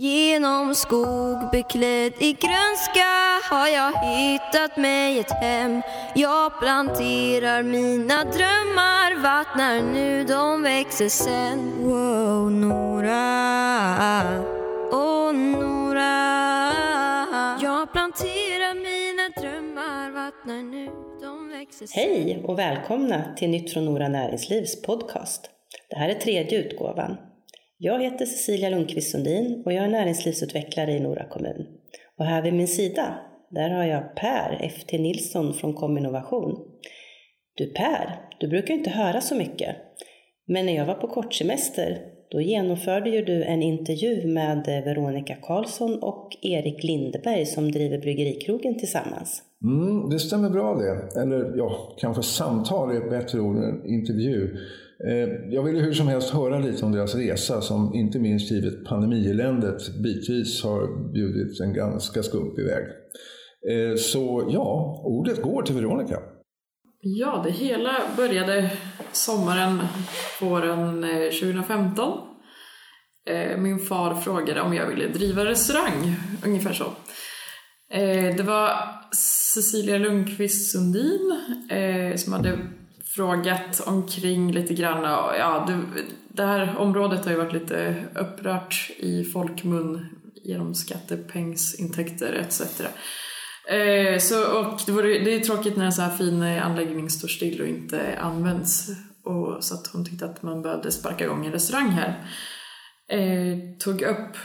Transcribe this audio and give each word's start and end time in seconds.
Genom 0.00 0.74
skog 0.74 1.50
beklädd 1.52 2.12
i 2.18 2.32
grönska 2.32 3.10
har 3.50 3.68
jag 3.68 3.92
hittat 3.92 4.76
mig 4.76 5.18
ett 5.18 5.30
hem. 5.30 5.82
Jag 6.14 6.58
planterar 6.60 7.62
mina 7.62 8.24
drömmar, 8.24 9.22
vattnar 9.22 9.92
nu 9.92 10.24
de 10.24 10.62
växer 10.62 11.08
sen. 11.08 11.72
Wow, 11.82 12.52
Nora, 12.52 13.22
oh 14.92 15.32
Nora. 15.32 16.32
Jag 17.62 17.92
planterar 17.92 18.74
mina 18.74 19.28
drömmar, 19.40 20.10
vattnar 20.10 20.62
nu 20.62 20.86
de 21.20 21.48
växer 21.48 21.86
sen. 21.86 22.02
Hej 22.02 22.44
och 22.44 22.58
välkomna 22.58 23.34
till 23.36 23.50
Nytt 23.50 23.72
från 23.72 23.84
Nora 23.84 24.08
Näringslivs 24.08 24.82
podcast. 24.82 25.50
Det 25.90 25.96
här 25.96 26.08
är 26.08 26.14
tredje 26.14 26.58
utgåvan. 26.58 27.16
Jag 27.80 28.02
heter 28.02 28.26
Cecilia 28.26 28.70
Lundqvist 28.70 29.10
Sundin 29.10 29.62
och 29.66 29.72
jag 29.72 29.84
är 29.84 29.88
näringslivsutvecklare 29.88 30.92
i 30.92 31.00
Nora 31.00 31.24
kommun. 31.24 31.66
Och 32.18 32.24
här 32.24 32.42
vid 32.42 32.54
min 32.54 32.68
sida, 32.68 33.18
där 33.50 33.70
har 33.70 33.84
jag 33.84 34.16
Per 34.16 34.68
FT 34.68 34.92
Nilsson 34.92 35.54
från 35.54 35.74
Kominnovation. 35.74 36.54
Du 37.54 37.66
Per, 37.66 38.20
du 38.40 38.48
brukar 38.48 38.74
inte 38.74 38.90
höra 38.90 39.20
så 39.20 39.34
mycket. 39.34 39.76
Men 40.46 40.66
när 40.66 40.76
jag 40.76 40.86
var 40.86 40.94
på 40.94 41.08
kortsemester, 41.08 41.98
då 42.30 42.40
genomförde 42.40 43.10
ju 43.10 43.24
du 43.24 43.44
en 43.44 43.62
intervju 43.62 44.26
med 44.26 44.64
Veronica 44.84 45.34
Karlsson 45.34 45.98
och 46.02 46.36
Erik 46.42 46.84
Lindeberg 46.84 47.46
som 47.46 47.72
driver 47.72 47.98
Bryggerikrogen 47.98 48.78
tillsammans. 48.78 49.42
Mm, 49.62 50.10
det 50.10 50.18
stämmer 50.18 50.50
bra 50.50 50.74
det. 50.74 51.20
Eller 51.20 51.56
ja, 51.56 51.96
kanske 51.98 52.22
samtal 52.22 52.90
är 52.90 53.04
ett 53.04 53.10
bättre 53.10 53.40
ord 53.40 53.56
än 53.56 53.86
intervju. 53.86 54.56
Eh, 55.06 55.54
jag 55.54 55.62
ville 55.62 55.80
hur 55.80 55.92
som 55.92 56.08
helst 56.08 56.30
höra 56.30 56.58
lite 56.58 56.84
om 56.84 56.92
deras 56.92 57.14
resa 57.14 57.60
som 57.60 57.94
inte 57.94 58.18
minst 58.18 58.50
givet 58.50 58.84
pandemieländet 58.84 60.02
bitvis 60.02 60.64
har 60.64 61.12
bjudit 61.12 61.60
en 61.60 61.74
ganska 61.74 62.22
skumpig 62.22 62.64
väg. 62.64 62.84
Eh, 63.70 63.96
så 63.96 64.48
ja, 64.52 65.00
ordet 65.04 65.42
går 65.42 65.62
till 65.62 65.74
Veronica. 65.74 66.18
Ja, 67.00 67.42
det 67.44 67.50
hela 67.50 67.92
började 68.16 68.70
sommaren, 69.12 69.78
våren 70.40 71.04
eh, 71.04 71.30
2015. 71.30 72.18
Min 73.58 73.78
far 73.78 74.14
frågade 74.14 74.60
om 74.60 74.74
jag 74.74 74.86
ville 74.86 75.08
driva 75.08 75.44
restaurang, 75.44 76.16
ungefär 76.44 76.72
så. 76.72 76.84
Det 78.36 78.42
var 78.46 78.70
Cecilia 79.54 79.98
Lundqvist 79.98 80.72
Sundin 80.72 81.40
som 82.16 82.32
hade 82.32 82.58
frågat 83.18 83.80
omkring 83.86 84.52
lite 84.52 84.74
grann. 84.74 85.02
Ja, 85.38 85.64
det, 85.66 86.02
det 86.28 86.42
här 86.42 86.76
området 86.78 87.24
har 87.24 87.32
ju 87.32 87.38
varit 87.38 87.52
lite 87.52 88.04
upprört 88.14 88.90
i 88.96 89.24
folkmun 89.24 90.06
genom 90.34 90.74
skattepengsintäkter 90.74 92.32
etc. 92.32 92.80
Eh, 93.70 94.18
så, 94.18 94.58
och 94.58 94.80
det, 94.86 94.92
vore, 94.92 95.08
det 95.08 95.34
är 95.34 95.40
tråkigt 95.40 95.76
när 95.76 95.84
en 95.84 95.92
så 95.92 96.02
här 96.02 96.16
fin 96.16 96.42
anläggning 96.42 97.10
står 97.10 97.28
still 97.28 97.60
och 97.60 97.68
inte 97.68 98.18
används. 98.18 98.88
Och, 99.24 99.64
så 99.64 99.74
att 99.74 99.86
hon 99.86 100.04
tyckte 100.04 100.24
att 100.24 100.42
man 100.42 100.62
behövde 100.62 100.90
sparka 100.90 101.24
igång 101.24 101.46
en 101.46 101.52
restaurang 101.52 101.88
här. 101.88 102.24
Eh, 103.08 103.58
tog 103.78 104.02
upp 104.02 104.36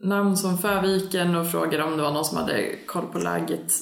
namn 0.00 0.36
som 0.36 0.58
Färviken 0.58 1.36
och 1.36 1.50
frågade 1.50 1.84
om 1.84 1.96
det 1.96 2.02
var 2.02 2.12
någon 2.12 2.24
som 2.24 2.38
hade 2.38 2.76
koll 2.86 3.06
på 3.06 3.18
läget 3.18 3.72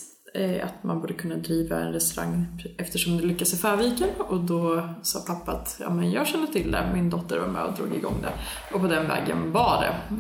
att 0.65 0.85
man 0.85 1.01
borde 1.01 1.15
kunna 1.15 1.35
driva 1.37 1.81
en 1.81 1.93
restaurang 1.93 2.47
eftersom 2.79 3.17
det 3.17 3.23
lyckas 3.23 3.55
i 3.55 3.57
Färviken 3.57 4.09
och 4.19 4.41
då 4.41 4.89
sa 5.03 5.21
pappa 5.21 5.53
att 5.53 5.77
ja, 5.81 5.91
men 5.91 6.11
jag 6.11 6.27
känner 6.27 6.47
till 6.47 6.71
det, 6.71 6.91
min 6.95 7.11
dotter 7.11 7.39
var 7.39 7.49
med 7.49 7.65
och 7.65 7.75
drog 7.77 7.95
igång 7.95 8.15
det 8.23 8.33
och 8.75 8.81
på 8.81 8.87
den 8.87 9.09
vägen 9.09 9.53
var 9.53 9.83
det 9.83 10.17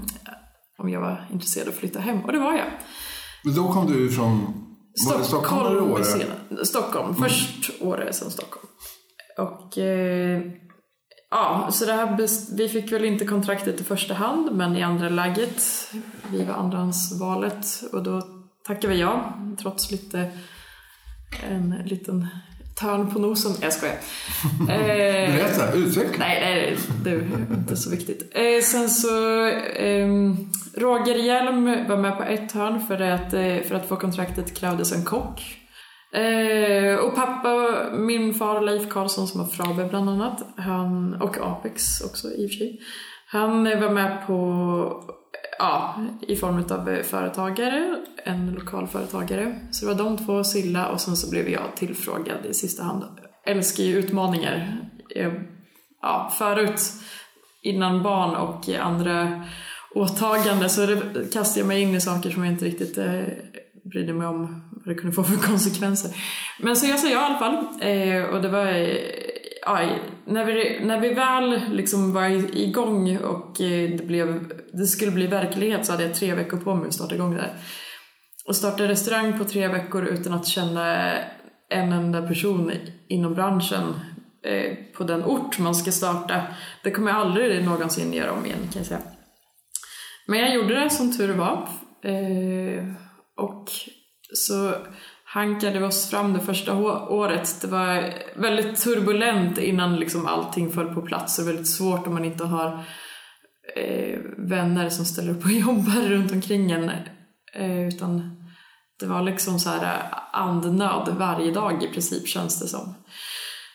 om 0.78 0.88
jag 0.88 1.00
var 1.00 1.28
intresserad 1.32 1.68
av 1.68 1.74
att 1.74 1.80
flytta 1.80 2.00
hem 2.00 2.20
och 2.24 2.32
det 2.32 2.38
var 2.38 2.52
jag. 2.52 2.66
Men 3.44 3.54
då 3.54 3.72
kom 3.72 3.86
du 3.86 4.06
ifrån 4.06 4.66
Stockholm, 5.00 5.24
Stockholm 5.24 5.66
eller 5.66 5.92
Åre? 5.92 6.64
Stockholm, 6.64 7.08
mm. 7.08 7.22
först 7.22 7.70
Åre, 7.80 8.12
sen 8.12 8.30
Stockholm. 8.30 8.66
Och 9.38 9.78
eh, 9.78 10.42
ja, 11.30 11.68
så 11.72 11.84
det 11.84 11.92
här 11.92 12.16
vi 12.56 12.68
fick 12.68 12.92
väl 12.92 13.04
inte 13.04 13.24
kontraktet 13.24 13.80
i 13.80 13.84
första 13.84 14.14
hand 14.14 14.56
men 14.56 14.76
i 14.76 14.82
andra 14.82 15.08
läget, 15.08 15.62
vi 16.30 16.44
var 16.44 16.54
andrahandsvalet 16.54 17.66
och 17.92 18.02
då 18.02 18.35
tackar 18.66 18.88
vi 18.88 19.00
ja, 19.00 19.32
trots 19.62 19.90
lite 19.90 20.30
en 21.50 21.74
liten 21.84 22.26
törn 22.80 23.10
på 23.10 23.18
nosen. 23.18 23.52
Jag 23.60 23.72
skojar. 23.72 23.96
Eh, 24.70 25.36
Berätta, 25.36 25.72
utveckla. 25.72 26.24
Nej, 26.24 26.40
nej, 26.40 26.76
det 27.04 27.10
är 27.10 27.54
inte 27.54 27.76
så 27.76 27.90
viktigt. 27.90 28.32
Eh, 28.34 28.62
sen 28.62 28.88
så, 28.88 29.46
eh, 29.48 30.08
Roger 30.74 31.14
Hjelm 31.14 31.64
var 31.88 31.96
med 31.96 32.16
på 32.16 32.22
ett 32.22 32.52
hörn 32.52 32.86
för 32.86 33.00
att, 33.00 33.32
eh, 33.32 33.68
för 33.68 33.74
att 33.74 33.88
få 33.88 33.96
kontraktet 33.96 34.54
krävdes 34.54 34.92
en 34.92 35.04
kock. 35.04 35.58
Eh, 36.12 36.96
och 36.96 37.14
pappa, 37.14 37.84
min 37.92 38.34
far 38.34 38.60
Leif 38.60 38.88
Karlsson 38.88 39.28
som 39.28 39.40
har 39.40 39.46
Frabe 39.46 39.84
bland 39.84 40.10
annat, 40.10 40.42
han, 40.56 41.14
och 41.22 41.38
Apex 41.38 42.00
också 42.00 42.28
i 42.28 42.46
och 42.46 42.50
för 42.50 42.56
sig. 42.56 42.80
Han 43.26 43.64
var 43.64 43.90
med 43.90 44.26
på 44.26 45.14
ja, 45.58 46.00
i 46.20 46.36
form 46.36 46.64
av 46.70 46.88
eh, 46.88 47.02
företagare, 47.02 47.96
en 48.24 48.50
lokal 48.50 48.86
företagare. 48.86 49.60
Så 49.70 49.86
det 49.86 49.94
var 49.94 50.04
de 50.04 50.16
två, 50.16 50.44
Silla 50.44 50.88
och 50.88 51.00
sen 51.00 51.16
så 51.16 51.30
blev 51.30 51.48
jag 51.48 51.76
tillfrågad 51.76 52.46
i 52.50 52.54
sista 52.54 52.82
hand. 52.82 53.04
Älskar 53.46 53.84
ju 53.84 53.98
utmaningar. 53.98 54.80
Eh, 55.16 55.32
ja, 56.02 56.32
förut, 56.38 56.80
innan 57.62 58.02
barn 58.02 58.36
och 58.36 58.68
andra 58.68 59.44
åtaganden 59.94 60.70
så 60.70 61.00
kastade 61.32 61.60
jag 61.60 61.66
mig 61.66 61.82
in 61.82 61.94
i 61.94 62.00
saker 62.00 62.30
som 62.30 62.44
jag 62.44 62.52
inte 62.52 62.64
riktigt 62.64 62.98
eh, 62.98 63.22
brydde 63.84 64.12
mig 64.12 64.26
om 64.26 64.62
vad 64.70 64.94
det 64.94 65.00
kunde 65.00 65.14
få 65.14 65.24
för 65.24 65.48
konsekvenser. 65.48 66.10
Men 66.58 66.76
så 66.76 66.86
jag 66.86 66.98
sa 66.98 67.08
ja 67.08 67.20
i 67.20 67.24
alla 67.24 67.38
fall. 67.38 67.54
Eh, 67.80 68.24
och 68.24 68.42
det 68.42 68.48
var 68.48 68.66
eh, 68.66 68.96
ja, 69.66 69.98
när, 70.24 70.44
vi, 70.44 70.80
när 70.84 71.00
vi 71.00 71.14
väl 71.14 71.60
liksom 71.70 72.12
var 72.12 72.56
igång 72.56 73.16
och 73.16 73.60
eh, 73.60 73.90
det, 73.90 74.06
blev, 74.06 74.52
det 74.72 74.86
skulle 74.86 75.12
bli 75.12 75.26
verklighet 75.26 75.86
så 75.86 75.92
hade 75.92 76.04
jag 76.04 76.14
tre 76.14 76.34
veckor 76.34 76.56
på 76.56 76.74
mig 76.74 76.88
att 76.88 76.94
starta 76.94 77.14
igång 77.14 77.34
där. 77.34 77.52
Och 78.48 78.56
starta 78.56 78.88
restaurang 78.88 79.38
på 79.38 79.44
tre 79.44 79.68
veckor 79.68 80.04
utan 80.04 80.32
att 80.32 80.46
känna 80.46 81.12
en 81.68 81.92
enda 81.92 82.22
person 82.22 82.72
inom 83.08 83.34
branschen 83.34 83.94
eh, 84.44 84.76
på 84.96 85.04
den 85.04 85.24
ort 85.24 85.58
man 85.58 85.74
ska 85.74 85.92
starta. 85.92 86.42
Det 86.82 86.90
kommer 86.90 87.10
jag 87.10 87.20
aldrig 87.20 87.64
någonsin 87.64 88.12
göra 88.12 88.32
om 88.32 88.46
igen 88.46 88.58
kan 88.58 88.80
jag 88.80 88.86
säga. 88.86 89.00
Men 90.26 90.38
jag 90.38 90.54
gjorde 90.54 90.80
det 90.80 90.90
som 90.90 91.16
tur 91.16 91.34
var. 91.34 91.68
Eh, 92.04 92.84
och 93.36 93.70
så 94.34 94.74
hankade 95.36 95.78
vi 95.78 95.84
oss 95.84 96.10
fram 96.10 96.32
det 96.32 96.40
första 96.40 96.74
året. 97.08 97.60
Det 97.60 97.66
var 97.66 98.14
väldigt 98.36 98.82
turbulent 98.82 99.58
innan 99.58 99.96
liksom 99.96 100.26
allting 100.26 100.70
föll 100.70 100.94
på 100.94 101.02
plats 101.02 101.38
och 101.38 101.48
väldigt 101.48 101.68
svårt 101.68 102.06
om 102.06 102.14
man 102.14 102.24
inte 102.24 102.44
har 102.44 102.84
eh, 103.76 104.18
vänner 104.36 104.88
som 104.88 105.04
ställer 105.04 105.32
upp 105.32 105.44
och 105.44 105.50
jobbar 105.66 106.08
runt 106.08 106.32
omkring 106.32 106.70
en. 106.72 106.90
Eh, 107.54 107.88
utan 107.88 108.36
det 109.00 109.06
var 109.06 109.22
liksom 109.22 109.58
så 109.58 109.70
här 109.70 109.94
eh, 109.94 110.18
andnöd 110.32 111.14
varje 111.18 111.50
dag 111.50 111.82
i 111.82 111.88
princip 111.88 112.28
känns 112.28 112.60
det 112.60 112.68
som. 112.68 112.94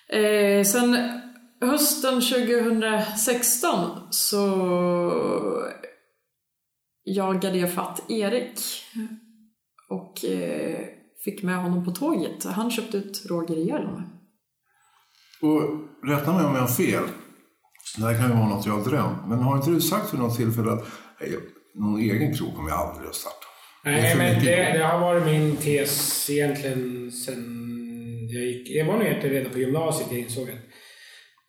Eh, 0.09 0.63
sen 0.63 0.97
hösten 1.61 2.21
2016 2.21 4.07
så 4.09 4.61
jagade 7.05 7.57
jag 7.57 7.73
fatt 7.73 8.11
Erik 8.11 8.59
och 9.89 10.25
eh, 10.25 11.00
fick 11.23 11.43
med 11.43 11.57
honom 11.57 11.85
på 11.85 11.91
tåget. 11.91 12.43
Han 12.43 12.71
köpte 12.71 12.97
ut 12.97 13.25
Roger 13.29 13.55
Hjelm. 13.55 14.01
Och 15.41 15.61
rätta 16.09 16.33
mig 16.33 16.45
om 16.45 16.55
jag 16.55 16.61
har 16.61 16.67
fel. 16.67 17.03
Det 17.97 18.03
här 18.03 18.17
kan 18.17 18.29
ju 18.29 18.35
vara 18.35 18.47
något 18.47 18.65
jag 18.65 18.73
har 18.73 18.85
drömt. 18.85 19.27
Men 19.27 19.39
har 19.39 19.57
inte 19.57 19.69
du 19.69 19.81
sagt 19.81 20.13
vid 20.13 20.19
något 20.19 20.37
tillfälle 20.37 20.71
att 20.71 20.87
någon 21.75 21.99
egen 21.99 22.35
krog 22.35 22.55
kommer 22.55 22.69
jag 22.69 22.79
aldrig 22.79 23.09
att 23.09 23.15
starta? 23.15 23.47
Nej, 23.85 24.17
men 24.17 24.45
det, 24.45 24.55
det, 24.55 24.83
har 24.83 24.99
varit 24.99 25.25
min 25.25 25.55
tes 25.55 26.29
egentligen 26.29 27.11
sen 27.11 27.69
jag 28.29 28.43
gick... 28.43 28.69
Jag 28.69 28.85
var 28.85 28.93
nog 28.93 29.03
egentligen 29.03 29.35
redan 29.35 29.51
på 29.51 29.59
gymnasiet 29.59 30.07
jag 30.11 30.19
insåg 30.19 30.49
att 30.49 30.59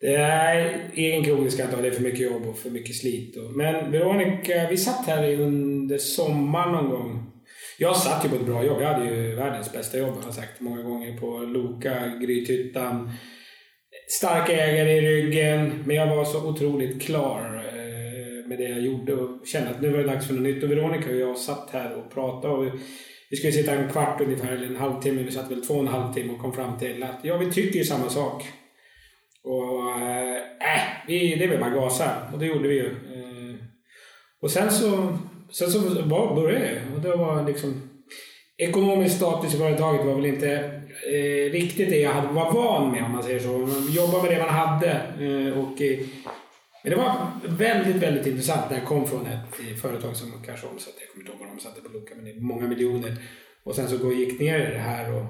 det 0.01 0.15
är 0.15 0.91
egen 0.95 1.25
krog 1.25 1.53
ska 1.53 1.63
inte 1.63 1.77
ha, 1.77 1.83
det 1.83 1.89
är 1.89 1.93
för 1.93 2.03
mycket 2.03 2.21
jobb 2.21 2.47
och 2.47 2.59
för 2.59 2.71
mycket 2.71 2.97
slit. 2.97 3.37
Men 3.57 3.91
Veronica, 3.91 4.69
vi 4.71 4.77
satt 4.77 5.07
här 5.07 5.41
under 5.41 5.99
sommaren 5.99 6.73
någon 6.73 6.91
gång 6.91 7.32
jag 7.79 7.97
satt 7.97 8.25
ju 8.25 8.29
på 8.29 8.35
ett 8.35 8.47
bra 8.47 8.65
jobb. 8.65 8.83
Jag 8.83 8.93
hade 8.93 9.11
ju 9.11 9.35
världens 9.35 9.73
bästa 9.73 9.99
jobb, 9.99 10.15
har 10.15 10.23
jag 10.25 10.35
sagt 10.35 10.61
många 10.61 10.83
gånger, 10.83 11.19
på 11.19 11.39
Loka, 11.39 12.09
Grythyttan. 12.21 13.11
Stark 14.09 14.49
ägare 14.51 14.93
i 14.93 15.01
ryggen, 15.01 15.83
men 15.87 15.97
jag 15.97 16.17
var 16.17 16.25
så 16.25 16.49
otroligt 16.49 17.03
klar 17.03 17.65
eh, 17.69 18.49
med 18.49 18.59
det 18.59 18.69
jag 18.69 18.81
gjorde 18.81 19.15
och 19.15 19.47
kände 19.47 19.71
att 19.71 19.81
nu 19.81 19.91
var 19.91 19.99
det 19.99 20.05
dags 20.05 20.27
för 20.27 20.35
något 20.35 20.43
nytt. 20.43 20.63
Och 20.63 20.71
Veronica 20.71 21.11
och 21.11 21.17
jag 21.17 21.39
satt 21.39 21.71
här 21.71 21.95
och 21.95 22.15
pratade. 22.15 22.55
Och 22.55 22.65
vi 23.31 23.37
skulle 23.37 23.53
sitta 23.53 23.73
en 23.73 23.91
kvart 23.91 24.21
ungefär, 24.21 24.53
eller 24.53 24.67
en 24.67 24.77
halvtimme. 24.77 25.23
Vi 25.23 25.31
satt 25.31 25.51
väl 25.51 25.67
två 25.67 25.75
och 25.75 25.81
en 25.81 25.89
halv 25.89 26.15
timme 26.15 26.33
och 26.33 26.39
kom 26.39 26.53
fram 26.53 26.79
till 26.79 27.03
att 27.03 27.19
ja, 27.23 27.37
vi 27.37 27.53
tycker 27.53 27.79
ju 27.79 27.85
samma 27.85 28.09
sak. 28.09 28.45
Och 29.45 30.01
eh, 30.01 30.37
äh, 30.37 31.07
vi, 31.07 31.35
det 31.35 31.45
är 31.45 31.49
väl 31.49 31.61
bara 31.61 31.71
gasa. 31.71 32.11
Och 32.33 32.39
det 32.39 32.47
gjorde 32.47 32.69
vi 32.69 32.75
ju. 32.75 32.87
Eh, 32.87 33.55
och 34.41 34.51
sen 34.51 34.71
så 34.71 35.19
sen 35.53 35.71
så 35.71 35.81
började 36.35 36.67
jag 36.67 36.97
och 36.97 37.03
det 37.03 37.17
var 37.17 37.47
liksom 37.47 37.83
ekonomisk 38.59 39.17
status 39.17 39.55
i 39.55 39.59
företaget 39.59 40.07
var 40.07 40.15
väl 40.15 40.27
inte 40.27 40.51
eh, 41.13 41.53
riktigt 41.53 41.91
det 41.91 42.01
jag 42.01 42.13
hade, 42.13 42.33
var 42.33 42.53
van 42.53 42.93
med 42.93 43.05
om 43.05 43.13
man 43.13 43.23
säger 43.23 43.41
så. 43.41 43.49
Man 43.49 43.93
jobbade 43.93 44.23
med 44.23 44.33
det 44.33 44.39
man 44.39 44.55
hade. 44.55 44.91
Eh, 44.91 45.59
och, 45.59 45.83
eh, 45.83 45.99
men 46.85 46.91
det 46.91 46.97
var 46.97 47.27
väldigt, 47.49 47.97
väldigt 47.97 48.27
intressant 48.27 48.71
när 48.71 48.79
jag 48.79 48.87
kom 48.87 49.07
från 49.07 49.27
ett 49.27 49.61
eh, 49.61 49.77
företag 49.77 50.17
som 50.17 50.33
kanske 50.47 50.67
omsatte, 50.67 50.97
jag 51.01 51.09
kommer 51.09 51.23
inte 51.23 51.33
ihåg 51.33 51.41
vad 51.41 51.49
de 51.49 51.53
omsatte 51.53 51.81
på 51.81 51.93
Luka, 51.93 52.15
men 52.17 52.25
det 52.25 52.31
är 52.31 52.41
många 52.41 52.69
miljoner. 52.69 53.17
Och 53.65 53.75
sen 53.75 53.89
så 53.89 54.13
gick 54.13 54.41
ner 54.41 54.59
i 54.59 54.73
det 54.73 54.79
här 54.79 55.15
och 55.15 55.25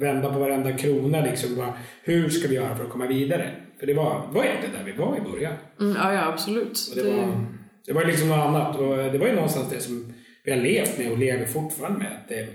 vända 0.00 0.32
på 0.32 0.38
varenda 0.38 0.72
krona 0.72 1.20
liksom. 1.20 1.56
Bara, 1.56 1.74
hur 2.02 2.28
ska 2.28 2.48
vi 2.48 2.54
göra 2.54 2.76
för 2.76 2.84
att 2.84 2.90
komma 2.90 3.06
vidare? 3.06 3.50
För 3.80 3.86
det 3.86 3.94
var, 3.94 4.26
var 4.32 4.44
egentligen 4.44 4.74
där 4.74 4.84
vi 4.84 4.92
var 4.92 5.16
i 5.16 5.20
början. 5.20 5.54
Mm, 5.80 5.96
ja, 5.96 6.14
ja, 6.14 6.32
absolut. 6.32 6.88
Och 6.90 6.96
det, 6.96 7.10
var, 7.10 7.46
det 7.86 7.92
var 7.92 8.04
liksom 8.04 8.28
något 8.28 8.38
annat. 8.38 8.76
Och 8.76 8.96
det 8.96 9.18
var 9.18 9.26
ju 9.26 9.34
någonstans 9.34 9.70
det 9.70 9.80
som 9.80 10.12
vi 10.44 10.50
har 10.52 10.58
levt 10.58 10.98
med 10.98 11.12
och 11.12 11.18
lever 11.18 11.46
fortfarande 11.46 11.98
med. 11.98 12.12
Att 12.12 12.28
det, 12.28 12.48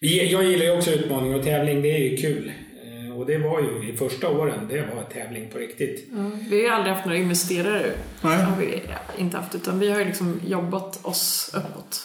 vi, 0.00 0.32
jag 0.32 0.44
gillar 0.44 0.64
ju 0.64 0.70
också 0.78 0.90
utmaning 0.90 1.34
och 1.34 1.44
tävling, 1.44 1.82
det 1.82 1.88
är 1.94 1.98
ju 2.10 2.16
kul. 2.16 2.52
Eh, 2.84 3.16
Och 3.18 3.26
det 3.26 3.38
var 3.38 3.60
ju 3.60 3.92
i 3.92 3.96
första 3.96 4.28
åren, 4.30 4.68
det 4.68 4.80
var 4.94 5.02
tävling 5.02 5.50
på 5.50 5.58
riktigt. 5.58 6.08
Ja, 6.12 6.30
vi 6.50 6.56
har 6.56 6.62
ju 6.62 6.68
aldrig 6.68 6.94
haft 6.94 7.06
några 7.06 7.18
investerare. 7.18 7.92
Nej. 8.22 8.42
Har 8.42 8.56
vi 8.56 8.82
inte 9.18 9.36
haft, 9.36 9.54
utan 9.54 9.78
vi 9.78 9.90
har 9.90 9.98
ju 9.98 10.04
liksom 10.04 10.40
jobbat 10.46 11.04
oss 11.06 11.50
uppåt. 11.54 12.00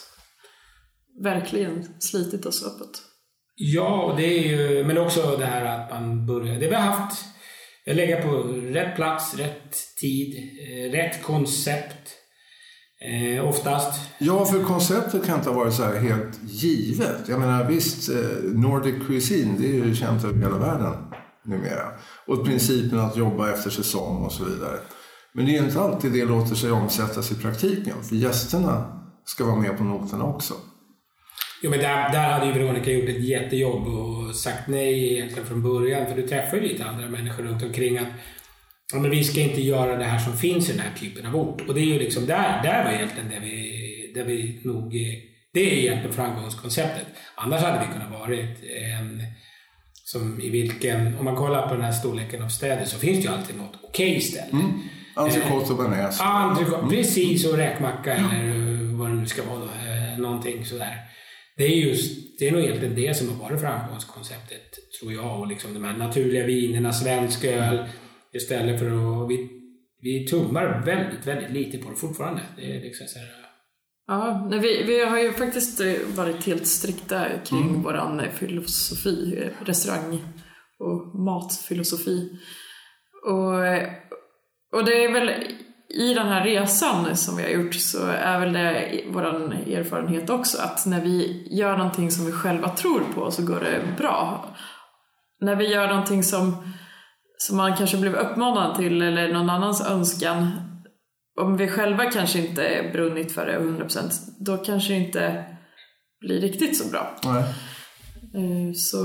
Verkligen 1.23 1.87
slitit 1.99 2.45
oss 2.45 2.63
uppåt. 2.63 3.01
Ja, 3.55 4.03
och 4.03 4.17
det 4.17 4.23
är 4.25 4.43
ju, 4.47 4.83
men 4.83 4.97
också 4.97 5.35
det 5.37 5.45
här 5.45 5.65
att 5.65 5.89
man 5.89 6.25
börjar, 6.25 6.59
det 6.59 6.67
vi 6.67 6.75
har 6.75 6.81
haft, 6.81 7.25
jag 7.87 7.95
lägger 7.95 8.21
på 8.21 8.37
rätt 8.73 8.95
plats, 8.95 9.35
rätt 9.35 9.75
tid, 9.99 10.35
eh, 10.35 10.91
rätt 10.91 11.23
koncept. 11.23 12.13
Eh, 13.01 13.47
oftast. 13.47 14.01
Ja, 14.17 14.45
för 14.45 14.63
konceptet 14.63 15.25
kan 15.25 15.37
inte 15.37 15.49
ha 15.49 15.55
varit 15.57 15.73
så 15.73 15.83
här 15.83 15.99
helt 15.99 16.39
givet. 16.43 17.21
Jag 17.27 17.39
menar 17.39 17.67
visst, 17.67 18.09
eh, 18.09 18.15
Nordic 18.43 19.07
Cuisine, 19.07 19.55
det 19.59 19.67
är 19.67 19.85
ju 19.85 19.95
känt 19.95 20.23
över 20.23 20.39
hela 20.39 20.57
världen 20.57 20.93
numera. 21.45 21.91
Och 22.27 22.45
principen 22.45 22.99
att 22.99 23.17
jobba 23.17 23.51
efter 23.51 23.69
säsong 23.69 24.25
och 24.25 24.31
så 24.31 24.43
vidare. 24.45 24.79
Men 25.33 25.45
det 25.45 25.57
är 25.57 25.63
inte 25.63 25.81
alltid 25.81 26.11
det 26.11 26.25
låter 26.25 26.55
sig 26.55 26.71
omsättas 26.71 27.31
i 27.31 27.35
praktiken. 27.35 28.03
För 28.03 28.15
gästerna 28.15 29.03
ska 29.25 29.45
vara 29.45 29.55
med 29.55 29.77
på 29.77 29.83
noterna 29.83 30.23
också. 30.23 30.53
Jo, 31.61 31.69
men 31.69 31.79
där, 31.79 32.11
där 32.11 32.29
hade 32.29 32.45
ju 32.45 32.51
Veronica 32.51 32.91
gjort 32.91 33.09
ett 33.09 33.23
jättejobb 33.23 33.87
och 33.87 34.35
sagt 34.35 34.67
nej 34.67 35.13
egentligen 35.13 35.45
från 35.47 35.63
början. 35.63 36.05
För 36.05 36.15
du 36.15 36.27
träffar 36.27 36.57
ju 36.57 36.63
lite 36.63 36.85
andra 36.85 37.07
människor 37.07 37.43
runt 37.43 37.63
omkring 37.63 37.97
att 37.97 38.07
ja, 38.93 38.99
men 38.99 39.11
vi 39.11 39.23
ska 39.23 39.41
inte 39.41 39.61
göra 39.61 39.95
det 39.97 40.03
här 40.03 40.19
som 40.19 40.37
finns 40.37 40.69
i 40.69 40.71
den 40.71 40.81
här 40.81 40.91
typen 40.99 41.25
av 41.25 41.35
ort. 41.35 41.61
Och 41.67 41.73
det 41.73 41.79
är 41.79 41.85
ju 41.85 41.99
liksom 41.99 42.25
där, 42.25 42.63
där 42.63 42.83
var 42.85 42.91
egentligen 42.91 43.29
där 43.29 43.39
vi, 43.39 44.11
där 44.15 44.23
vi 44.23 44.59
nog... 44.63 44.91
Det 45.53 45.59
är 45.71 45.77
egentligen 45.77 46.13
framgångskonceptet. 46.13 47.05
Annars 47.35 47.61
hade 47.61 47.79
vi 47.87 47.93
kunnat 47.93 48.11
varit 48.21 48.63
en 48.93 49.23
som 50.03 50.41
i 50.41 50.49
vilken, 50.49 51.17
om 51.17 51.25
man 51.25 51.35
kollar 51.35 51.67
på 51.67 51.73
den 51.73 51.83
här 51.83 51.91
storleken 51.91 52.43
av 52.43 52.49
städer 52.49 52.85
så 52.85 52.99
finns 52.99 53.17
det 53.17 53.23
ju 53.23 53.29
alltid 53.37 53.57
något 53.57 53.79
okej 53.83 54.21
ställe. 54.21 54.47
Entrecote 55.15 55.71
och 55.73 55.77
bearnaise. 55.77 56.23
Entrecote, 56.23 56.95
precis, 56.95 57.45
och 57.45 57.57
räkmacka 57.57 58.13
eller 58.13 58.97
vad 58.97 59.09
det 59.09 59.15
nu 59.15 59.25
ska 59.25 59.43
vara 59.43 59.59
då. 59.59 59.65
eh, 59.65 60.17
Någonting 60.19 60.65
sådär. 60.65 60.97
Det 61.57 61.63
är 61.63 61.75
just, 61.75 62.39
det 62.39 62.47
är 62.47 62.51
nog 62.51 62.61
egentligen 62.61 62.95
det 62.95 63.17
som 63.17 63.29
har 63.29 63.49
varit 63.49 63.61
framgångskonceptet, 63.61 64.77
tror 64.99 65.13
jag. 65.13 65.39
Och 65.39 65.47
liksom 65.47 65.73
de 65.73 65.83
här 65.83 65.97
naturliga 65.97 66.45
vinerna, 66.45 66.93
svensk 66.93 67.45
öl. 67.45 67.85
Istället 68.33 68.79
för 68.79 68.85
att, 68.85 69.29
vi, 69.29 69.49
vi 70.01 70.27
tummar 70.27 70.85
väldigt, 70.85 71.27
väldigt 71.27 71.51
lite 71.51 71.77
på 71.77 71.89
det 71.89 71.95
fortfarande. 71.95 72.41
Det 72.57 72.75
är 72.75 72.81
liksom 72.81 73.07
så 73.07 73.19
här, 73.19 73.27
Ja, 74.07 74.47
nej, 74.49 74.59
vi, 74.59 74.83
vi 74.83 75.05
har 75.05 75.19
ju 75.19 75.33
faktiskt 75.33 75.81
eh, 75.81 75.93
varit 76.15 76.45
helt 76.45 76.67
strikta 76.67 77.25
kring 77.45 77.81
våran 77.81 78.19
eh, 78.19 78.29
filosofi, 78.29 79.43
eh, 79.43 79.65
restaurang 79.65 80.21
och 80.79 81.19
matfilosofi. 81.19 82.29
Och, 83.25 83.53
och 84.79 84.85
det 84.85 85.03
är 85.03 85.11
väl 85.11 85.31
i 85.89 86.13
den 86.13 86.27
här 86.27 86.43
resan 86.43 87.15
som 87.17 87.37
vi 87.37 87.43
har 87.43 87.49
gjort 87.49 87.75
så 87.75 88.05
är 88.07 88.39
väl 88.39 88.53
det 88.53 89.03
vår 89.11 89.23
erfarenhet 89.23 90.29
också 90.29 90.61
att 90.61 90.85
när 90.85 91.01
vi 91.01 91.47
gör 91.51 91.77
någonting 91.77 92.11
som 92.11 92.25
vi 92.25 92.31
själva 92.31 92.69
tror 92.69 93.01
på 93.15 93.31
så 93.31 93.45
går 93.45 93.59
det 93.59 93.97
bra. 93.97 94.45
När 95.41 95.55
vi 95.55 95.73
gör 95.73 95.87
någonting 95.87 96.23
som, 96.23 96.73
som 97.37 97.57
man 97.57 97.75
kanske 97.77 97.97
blev 97.97 98.15
uppmanad 98.15 98.75
till 98.75 99.01
eller 99.01 99.33
någon 99.33 99.49
annans 99.49 99.87
önskan 99.87 100.51
om 101.41 101.57
vi 101.57 101.67
själva 101.67 102.05
kanske 102.05 102.39
inte 102.39 102.89
brunnit 102.93 103.31
för 103.31 103.45
det 103.45 103.59
100% 103.59 104.11
då 104.39 104.57
kanske 104.57 104.93
det 104.93 104.99
inte 104.99 105.45
blir 106.19 106.41
riktigt 106.41 106.77
så 106.77 106.89
bra. 106.89 107.15
Nej. 107.23 107.43
Eh, 108.33 108.73
Så, 108.75 108.99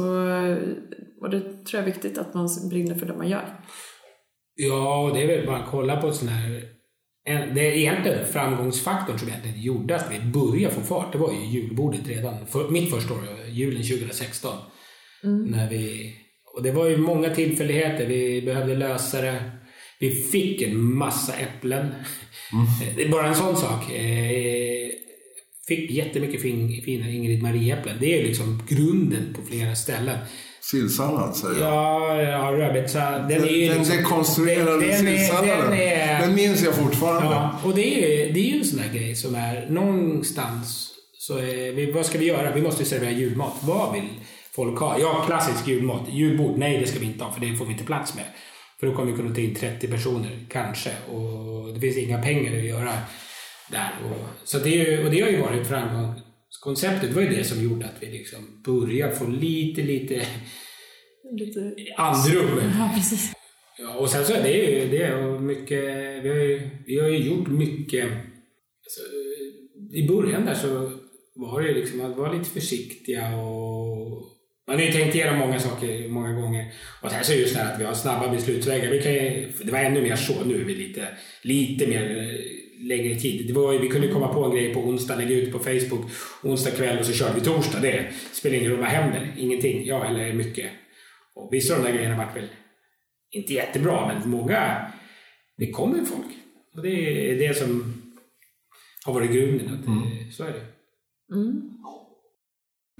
och 1.21 1.31
det 1.31 1.41
tror 1.41 1.67
jag 1.73 1.83
är 1.83 1.93
viktigt 1.93 2.19
att 2.19 2.35
man 2.35 2.49
brinner 2.71 2.95
för 2.95 3.07
det 3.07 3.15
man 3.15 3.29
gör. 3.29 3.61
Ja, 4.67 5.11
det 5.15 5.23
är 5.23 5.27
väl 5.27 5.47
bara 5.47 5.57
att 5.57 5.71
kolla 5.71 6.01
på 6.01 6.13
sån 6.13 6.29
här... 6.29 6.69
En, 7.25 7.55
det 7.55 7.61
är 7.69 7.73
egentligen 7.73 8.27
framgångsfaktorn 8.27 9.19
som 9.19 9.29
egentligen 9.29 9.63
gjorde 9.63 9.97
att 9.97 10.13
vi 10.13 10.31
började 10.31 10.75
få 10.75 10.81
fart. 10.81 11.13
Det 11.13 11.19
var 11.19 11.33
ju 11.33 11.47
julbordet 11.47 12.09
redan, 12.09 12.47
för, 12.47 12.69
mitt 12.69 12.91
första 12.91 13.15
år, 13.15 13.21
julen 13.49 13.83
2016. 13.83 14.59
När 15.47 15.71
vi, 15.71 16.15
och 16.55 16.63
det 16.63 16.73
var 16.73 16.89
ju 16.89 16.97
många 16.97 17.35
tillfälligheter. 17.35 18.07
Vi 18.07 18.43
behövde 18.43 18.75
lösa 18.75 19.21
det. 19.21 19.43
Vi 20.01 20.11
fick 20.11 20.63
en 20.63 20.95
massa 20.95 21.33
äpplen. 21.33 21.89
Är 22.99 23.09
bara 23.09 23.27
en 23.27 23.35
sån 23.35 23.57
sak. 23.57 23.93
Eh, 23.93 24.91
fick 25.69 25.91
jättemycket 25.91 26.43
fin, 26.43 26.83
fina 26.85 27.09
Ingrid 27.09 27.43
Marie-äpplen. 27.43 27.97
Det 28.01 28.19
är 28.19 28.23
liksom 28.23 28.63
grunden 28.69 29.35
på 29.35 29.43
flera 29.43 29.75
ställen. 29.75 30.19
Sillsallad 30.71 31.37
säger 31.37 31.61
jag. 31.61 31.73
Ja, 31.75 32.23
ja 32.23 32.39
rödbetssallad. 32.53 33.21
Den, 33.21 33.29
Den, 33.29 33.49
är 33.49 33.53
ju 33.53 33.69
den 33.69 33.79
liksom- 33.79 33.97
dekonstruerade 33.97 34.87
den- 34.87 34.99
sillsalladen. 34.99 35.71
Den 35.71 35.79
är, 35.79 36.21
Den 36.21 36.35
minns 36.35 36.63
jag 36.63 36.75
fortfarande. 36.75 37.35
Ja, 37.35 37.61
och 37.65 37.75
det 37.75 38.05
är 38.05 38.27
ju 38.27 38.33
det 38.33 38.41
är 38.41 38.45
ju 38.53 38.59
en 38.59 38.65
sån 38.65 38.79
där 38.79 38.89
grej 38.99 39.15
som 39.17 39.35
är 39.35 39.67
någonstans 39.71 40.89
så 41.19 41.35
vi, 41.35 41.93
vad 41.95 42.07
ska 42.07 42.19
vi 42.19 42.25
göra? 42.27 42.53
Vi 42.55 42.63
måste 42.63 42.85
servera 42.85 43.11
julmat. 43.11 43.53
Vad 43.61 43.93
vill 43.95 44.09
folk 44.55 44.79
ha? 44.79 44.97
Ja, 45.01 45.25
klassisk 45.27 45.69
julmat. 45.69 46.01
Julbord, 46.11 46.59
nej 46.59 46.79
det 46.81 46.87
ska 46.87 46.99
vi 46.99 47.07
inte 47.07 47.25
ha 47.25 47.33
för 47.33 47.41
det 47.41 47.57
får 47.57 47.65
vi 47.65 47.73
inte 47.73 47.85
plats 47.85 48.15
med. 48.15 48.25
För 48.81 48.87
då 48.87 48.95
kommer 48.95 49.13
vi 49.13 49.17
kunna 49.19 49.35
ta 49.35 49.41
in 49.41 49.55
30 49.55 49.89
personer, 49.89 50.39
kanske. 50.51 50.91
Och 51.13 51.75
det 51.75 51.81
finns 51.81 51.97
inga 51.97 52.23
pengar 52.23 52.59
att 52.59 52.65
göra 52.65 52.93
där. 53.71 53.91
Och, 54.11 54.49
så 54.49 54.59
det, 54.59 54.69
är 54.81 54.91
ju, 54.91 55.05
och 55.05 55.11
det 55.11 55.21
har 55.21 55.29
ju 55.29 55.41
varit 55.41 55.67
Det 57.01 57.15
var 57.15 57.23
ju 57.23 57.29
det 57.29 57.45
som 57.45 57.65
gjorde 57.65 57.87
att 57.87 57.97
vi 58.01 58.07
liksom 58.07 58.63
började 58.65 59.17
få 59.17 59.27
lite, 59.27 59.83
lite 59.83 60.27
Lite... 61.39 61.75
andrum. 61.97 62.61
Ja, 62.79 62.93
precis. 62.95 63.33
Ja, 63.79 63.95
och 63.95 64.11
sen 64.11 64.25
så 64.25 64.33
är 64.33 64.43
det 64.43 64.53
ju 64.53 64.89
det 64.89 65.03
är 65.03 65.39
mycket, 65.39 65.85
vi 66.25 66.29
har 66.29 66.37
ju, 66.37 66.71
vi 66.87 67.01
har 67.01 67.09
ju 67.09 67.19
gjort 67.19 67.49
mycket, 67.49 68.05
alltså, 68.05 69.01
i 69.93 70.09
början 70.09 70.47
där 70.47 70.55
så 70.55 70.93
var 71.35 71.63
det 71.63 71.69
ju 71.69 71.75
liksom 71.75 72.01
att 72.01 72.17
vara 72.17 72.33
lite 72.33 72.51
försiktiga 72.51 73.37
och 73.37 74.23
man 74.67 74.77
har 74.77 74.83
ju 74.83 74.93
tänkt 74.93 75.15
igenom 75.15 75.39
många 75.39 75.61
saker 75.61 76.09
många 76.09 76.33
gånger. 76.33 76.73
Och 77.03 77.11
sen 77.11 77.25
så 77.25 77.33
är 77.33 77.37
det 77.37 77.43
just 77.43 77.55
det 77.55 77.61
här 77.61 77.75
att 77.75 77.81
vi 77.81 77.85
har 77.85 77.95
snabba 77.95 78.33
beslutsvägar. 78.33 78.91
Vi 78.91 79.03
kan 79.03 79.13
ju, 79.13 79.53
det 79.65 79.73
var 79.73 79.79
ännu 79.79 80.03
mer 80.03 80.17
så, 80.17 80.45
nu 80.45 80.61
är 80.61 80.65
vi 80.65 80.75
lite, 80.75 81.09
lite 81.43 81.87
mer 81.87 82.39
längre 82.83 83.15
tid. 83.21 83.47
Det 83.47 83.53
var, 83.53 83.73
vi 83.79 83.89
kunde 83.89 84.09
komma 84.09 84.35
på 84.35 84.45
en 84.45 84.51
grej 84.51 84.75
på 84.75 84.81
onsdag, 84.81 85.17
lägga 85.17 85.35
ut 85.35 85.53
på 85.53 85.59
Facebook 85.59 86.11
onsdag 86.43 86.71
kväll 86.71 86.99
och 86.99 87.07
så 87.07 87.13
körde 87.13 87.35
vi 87.35 87.41
torsdag. 87.41 87.81
Det 87.81 88.13
spelar 88.33 88.57
ingen 88.57 88.71
roll 88.71 88.81
vad 88.81 88.89
händer. 88.89 89.35
Ingenting. 89.39 89.87
Ja, 89.87 90.05
eller 90.05 90.33
mycket. 90.33 90.71
Och 91.35 91.49
vissa 91.53 91.75
av 91.77 91.83
de 91.83 91.87
där 91.89 91.95
grejerna 91.97 92.17
vart 92.17 92.37
väl 92.37 92.49
inte 93.31 93.53
jättebra, 93.53 94.07
men 94.07 94.31
många, 94.31 94.87
det 95.57 95.71
kommer 95.71 96.05
folk. 96.05 96.27
Och 96.77 96.83
det 96.83 97.31
är 97.31 97.49
det 97.49 97.55
som 97.59 97.95
har 99.05 99.15
varit 99.15 99.31
grunden. 99.31 99.75
Att 99.75 99.83
det, 99.87 100.33
Så 100.33 100.45
är 100.45 100.53
det. 100.53 100.67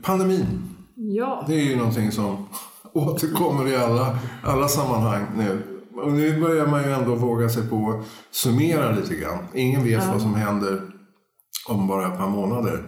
Pandemin, 0.03 0.47
Ja. 0.97 1.45
det 1.49 1.55
är 1.55 1.65
ju 1.65 1.77
någonting 1.77 2.13
som 2.13 2.49
återkommer 2.93 3.69
i 3.73 3.77
alla, 3.77 4.19
alla 4.45 4.69
sammanhang 4.69 5.27
nu. 5.37 5.63
Och 6.03 6.13
nu 6.13 6.41
börjar 6.41 6.67
man 6.67 6.83
ju 6.83 6.93
ändå 6.93 7.15
våga 7.15 7.49
sig 7.49 7.69
på 7.69 7.91
att 7.91 8.07
summera 8.31 8.91
lite 8.91 9.15
grann. 9.15 9.39
Ingen 9.55 9.85
vet 9.85 10.07
vad 10.07 10.21
som 10.21 10.35
händer 10.35 10.81
om 11.69 11.87
bara 11.87 12.07
ett 12.13 12.19
par 12.19 12.29
månader. 12.29 12.83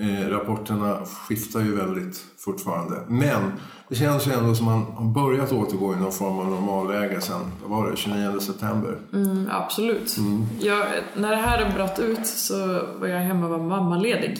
Eh, 0.00 0.28
rapporterna 0.28 0.98
skiftar 1.04 1.60
ju 1.60 1.76
väldigt 1.76 2.24
fortfarande. 2.38 2.94
Men 3.08 3.52
det 3.88 3.94
känns 3.94 4.26
ju 4.26 4.32
ändå 4.32 4.54
som 4.54 4.66
man 4.66 4.82
har 4.82 5.04
börjat 5.04 5.52
återgå 5.52 5.92
i 5.92 5.96
någon 5.96 6.12
form 6.12 6.38
av 6.38 6.46
normalläge 6.46 7.20
sen, 7.20 7.40
vad 7.62 7.70
var 7.82 7.90
det, 7.90 7.96
29 7.96 8.40
september? 8.40 8.98
Mm, 9.12 9.48
absolut. 9.52 10.16
Jag, 10.60 10.86
när 11.16 11.30
det 11.30 11.36
här 11.36 11.72
bröt 11.74 11.98
ut 11.98 12.26
så 12.26 12.56
var 13.00 13.08
jag 13.08 13.20
hemma 13.20 13.46
och 13.46 13.50
var 13.50 13.58
mammaledig. 13.58 14.38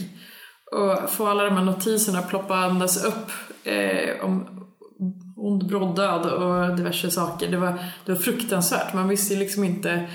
Och 0.72 1.10
få 1.10 1.26
alla 1.26 1.44
de 1.44 1.56
här 1.56 1.64
notiserna 1.64 2.22
ploppandes 2.22 3.04
upp 3.04 3.30
eh, 3.64 4.24
om 4.24 4.63
ond 5.46 5.66
bråd 5.66 5.96
död 5.96 6.26
och 6.26 6.76
diverse 6.76 7.10
saker. 7.10 7.50
Det 7.50 7.56
var, 7.56 7.78
det 8.04 8.12
var 8.12 8.18
fruktansvärt. 8.18 8.94
Man 8.94 9.08
visste 9.08 9.34
ju 9.34 9.40
liksom 9.40 9.64
inte 9.64 10.08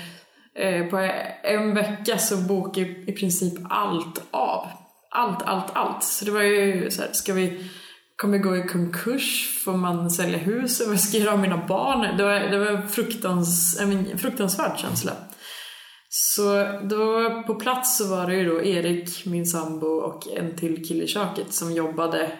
Eh, 0.60 0.86
på 0.86 0.96
en 1.42 1.74
vecka 1.74 2.18
så 2.18 2.36
bokade 2.36 2.86
i 2.86 3.12
princip 3.12 3.54
allt 3.70 4.22
av. 4.30 4.66
Allt, 5.10 5.42
allt, 5.42 5.70
allt. 5.72 6.04
Så 6.04 6.24
det 6.24 6.30
var 6.30 6.42
ju 6.42 6.90
så 6.90 7.02
här, 7.02 7.08
ska 7.12 7.32
vi 7.32 7.70
kommer 8.16 8.38
gå 8.38 8.56
i 8.56 8.62
konkurs? 8.62 9.60
Får 9.64 9.76
man 9.76 10.10
sälja 10.10 10.38
huset? 10.38 10.88
Vad 10.88 11.00
ska 11.00 11.16
jag 11.16 11.24
göra 11.24 11.34
av 11.34 11.40
mina 11.40 11.66
barn? 11.66 12.16
Det 12.16 12.24
var, 12.24 12.40
det 12.40 12.58
var 12.58 12.86
fruktans, 12.86 13.80
en 13.80 14.18
fruktansvärd 14.18 14.78
känsla. 14.78 15.12
Så 16.08 16.78
då 16.82 17.30
på 17.46 17.54
plats 17.54 17.98
så 17.98 18.08
var 18.08 18.26
det 18.26 18.34
ju 18.34 18.48
då 18.48 18.64
Erik, 18.64 19.26
min 19.26 19.46
sambo 19.46 19.86
och 19.86 20.28
en 20.28 20.56
till 20.56 20.88
kille 20.88 21.04
i 21.04 21.08
köket 21.08 21.54
som 21.54 21.72
jobbade 21.72 22.32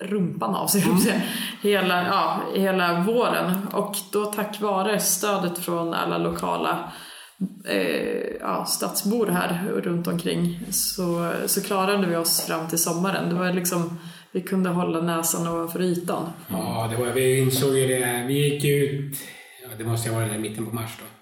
rumpan 0.00 0.54
av 0.54 0.66
sig, 0.66 0.82
mm. 0.82 1.20
hela, 1.62 2.06
ja, 2.06 2.42
hela 2.54 3.00
våren. 3.00 3.66
Och 3.72 3.96
då 4.12 4.24
tack 4.24 4.60
vare 4.60 5.00
stödet 5.00 5.58
från 5.58 5.94
alla 5.94 6.18
lokala 6.18 6.92
eh, 7.64 8.36
ja, 8.40 8.64
stadsbor 8.64 9.26
här 9.26 9.72
runt 9.76 10.06
omkring 10.06 10.60
så, 10.70 11.32
så 11.46 11.62
klarade 11.62 12.06
vi 12.06 12.16
oss 12.16 12.46
fram 12.46 12.68
till 12.68 12.78
sommaren. 12.78 13.28
Det 13.28 13.34
var 13.34 13.52
liksom, 13.52 13.98
vi 14.32 14.40
kunde 14.40 14.70
hålla 14.70 15.00
näsan 15.00 15.48
ovanför 15.48 15.82
ytan. 15.82 16.32
Ja, 16.48 16.88
det 16.90 16.96
var, 16.96 17.12
vi 17.12 17.38
insåg 17.38 17.76
ju 17.76 17.86
det. 17.86 18.24
Vi 18.26 18.34
gick 18.34 18.64
ut, 18.64 19.18
ja, 19.62 19.68
det 19.78 19.84
måste 19.84 20.10
ha 20.10 20.20
varit 20.20 20.34
i 20.34 20.38
mitten 20.38 20.66
på 20.66 20.74
mars 20.74 20.90
då 20.98 21.17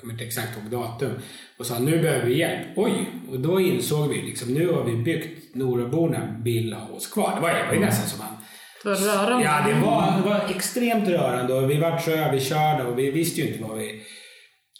kommer 0.00 0.12
inte 0.12 0.24
exakt 0.24 0.56
ihåg 0.56 0.70
datum, 0.70 1.12
och 1.58 1.66
sa 1.66 1.78
nu 1.78 2.02
behöver 2.02 2.26
vi 2.26 2.38
hjälp. 2.38 2.66
Oj! 2.76 3.10
Och 3.30 3.40
då 3.40 3.60
insåg 3.60 4.08
vi 4.08 4.22
liksom, 4.22 4.54
nu 4.54 4.72
har 4.72 4.84
vi 4.84 4.96
byggt, 4.96 5.54
Noraborna 5.54 6.40
vill 6.44 6.72
ha 6.72 6.88
oss 6.88 7.06
kvar. 7.06 7.32
Det 7.34 7.40
var, 7.40 7.48
det 7.48 7.66
var 7.66 7.74
ju 7.74 7.80
nästan 7.80 8.08
som 8.08 8.18
man 8.18 8.36
det 8.82 8.88
var 8.88 8.96
rörande. 8.96 9.44
Ja, 9.44 9.64
det 9.66 9.80
var, 9.80 10.16
det 10.16 10.28
var 10.28 10.56
extremt 10.56 11.08
rörande 11.08 11.54
och 11.54 11.70
vi 11.70 11.78
var 11.78 11.98
så 11.98 12.10
överkörda 12.10 12.86
och 12.86 12.98
vi 12.98 13.10
visste 13.10 13.40
ju 13.40 13.46
inte 13.46 13.62
vad 13.62 13.78
vi... 13.78 14.02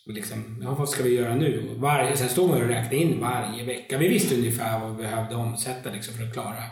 Liksom, 0.07 0.63
ja, 0.63 0.75
vad 0.79 0.89
ska 0.89 1.03
vi 1.03 1.15
göra 1.15 1.35
nu? 1.35 1.71
Varje, 1.77 2.17
sen 2.17 2.29
stod 2.29 2.51
man 2.51 2.63
och 2.63 2.69
räknade 2.69 2.97
in 2.97 3.21
varje 3.21 3.65
vecka. 3.65 3.99
Vi 3.99 4.09
visste 4.09 4.35
ungefär 4.35 4.81
vad 4.81 4.97
vi 4.97 5.03
behövde 5.03 5.35
omsätta 5.35 5.91
liksom, 5.91 6.15
för 6.15 6.25
att 6.25 6.33
klara 6.33 6.65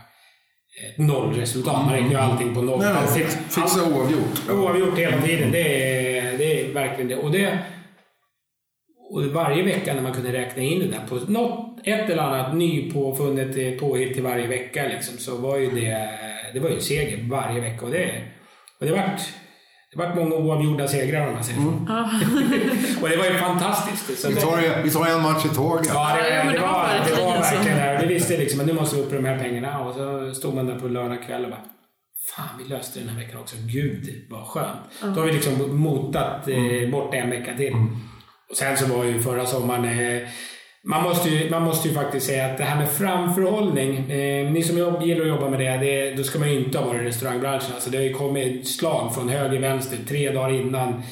ett 0.87 0.99
nollresultat. 0.99 1.85
Man 1.85 1.95
räknar 1.95 2.11
ju 2.11 2.17
allting 2.17 2.55
på 2.55 2.63
noll. 2.63 2.79
Nej, 2.79 2.95
nej, 3.15 3.27
fixa 3.49 3.85
oavgjort. 3.85 4.51
Oavgjort 4.51 4.99
hela 4.99 5.23
tiden. 5.23 5.53
Det 5.53 6.19
är, 6.19 6.39
det 6.39 6.61
är 6.61 6.73
verkligen 6.75 7.09
det. 7.09 7.17
Och 7.17 7.31
det 7.31 7.59
och 9.11 9.25
varje 9.25 9.63
vecka 9.63 9.95
när 9.95 10.03
man 10.03 10.13
kunde 10.13 10.33
räkna 10.33 10.63
in 10.63 10.79
det 10.79 10.87
där 10.87 11.07
på 11.09 11.33
något, 11.33 11.79
ett 11.85 12.11
eller 12.11 12.23
annat 12.23 12.55
nypåfunnet 12.55 13.81
påhitt 13.81 14.15
till 14.15 14.23
varje 14.23 14.47
vecka 14.47 14.89
liksom, 14.89 15.19
så 15.19 15.37
var 15.37 15.57
ju 15.57 15.71
det, 15.71 16.11
det 16.55 16.61
var 16.61 16.69
ju 16.69 16.75
en 16.75 16.83
seger 16.83 17.29
varje 17.31 17.61
vecka. 17.61 17.85
Och 17.85 17.91
det, 17.91 18.23
och 18.81 18.87
det 18.87 18.93
vart 18.93 19.21
det 19.93 19.99
vart 19.99 20.17
många 20.17 20.35
oavgjorda 20.35 20.89
segrar 20.89 21.29
om 21.29 21.35
man 21.35 21.45
säger 21.45 21.61
så. 21.61 21.69
Mm. 21.69 21.83
och 23.03 23.09
det 23.09 23.17
var 23.17 23.25
ju 23.25 23.39
fantastiskt. 23.39 24.21
Så 24.21 24.29
vi, 24.29 24.35
tar, 24.35 24.57
det, 24.57 24.83
vi 24.85 24.91
tar 24.91 25.07
en 25.07 25.23
match 25.23 25.45
i 25.45 25.49
taget. 25.49 25.91
Ja, 25.95 26.17
det, 26.17 26.23
det, 26.23 26.53
det, 26.53 26.61
var, 26.61 26.89
det 27.07 27.23
var 27.23 27.39
verkligen 27.39 27.77
det. 27.77 27.99
Vi 28.03 28.15
visste 28.15 28.37
liksom 28.37 28.61
att 28.61 28.67
nu 28.67 28.73
måste 28.73 28.97
vi 28.97 29.03
upp 29.03 29.11
de 29.11 29.25
här 29.25 29.39
pengarna. 29.39 29.81
Och 29.81 29.95
så 29.95 30.35
stod 30.35 30.55
man 30.55 30.67
där 30.67 30.79
på 30.79 30.89
lördag 30.89 31.19
kväll 31.27 31.45
och 31.45 31.51
bara 31.51 31.65
Fan, 32.37 32.49
vi 32.59 32.75
löste 32.75 33.01
den 33.01 33.09
här 33.09 33.17
veckan 33.17 33.41
också. 33.41 33.57
Gud, 33.61 34.27
vad 34.31 34.47
skönt. 34.47 34.81
Mm. 35.03 35.15
Då 35.15 35.21
har 35.21 35.27
vi 35.27 35.33
liksom 35.33 35.77
motat 35.77 36.49
eh, 36.49 36.91
bort 36.91 37.15
en 37.15 37.31
vecka 37.31 37.57
till. 37.57 37.73
Mm. 37.73 37.97
Och 38.51 38.57
sen 38.57 38.77
så 38.77 38.87
var 38.87 39.05
ju 39.05 39.21
förra 39.21 39.47
sommaren 39.47 39.85
eh, 39.85 40.29
man 40.85 41.03
måste, 41.03 41.29
ju, 41.29 41.51
man 41.51 41.63
måste 41.63 41.89
ju 41.89 41.95
faktiskt 41.95 42.27
säga 42.27 42.47
att 42.47 42.59
det 42.59 42.65
här 42.65 42.77
med 42.77 42.91
framförhållning, 42.91 44.11
eh, 44.11 44.51
ni 44.51 44.63
som 44.63 44.79
jobb, 44.79 45.03
gillar 45.03 45.23
att 45.23 45.29
jobba 45.29 45.49
med 45.51 45.61
det, 45.61 45.77
det, 45.77 46.15
då 46.15 46.23
ska 46.23 46.39
man 46.39 46.51
ju 46.53 46.59
inte 46.59 46.79
ha 46.79 46.87
varit 46.87 47.03
i 47.03 47.05
restaurangbranschen. 47.05 47.75
Alltså 47.75 47.91
det 47.91 47.97
har 47.97 48.05
ju 48.05 48.13
kommit 48.13 48.69
slag 48.69 49.15
från 49.15 49.29
höger, 49.29 49.61
vänster, 49.61 49.99
tre 50.09 50.31
dagar 50.31 50.55
innan. 50.55 51.03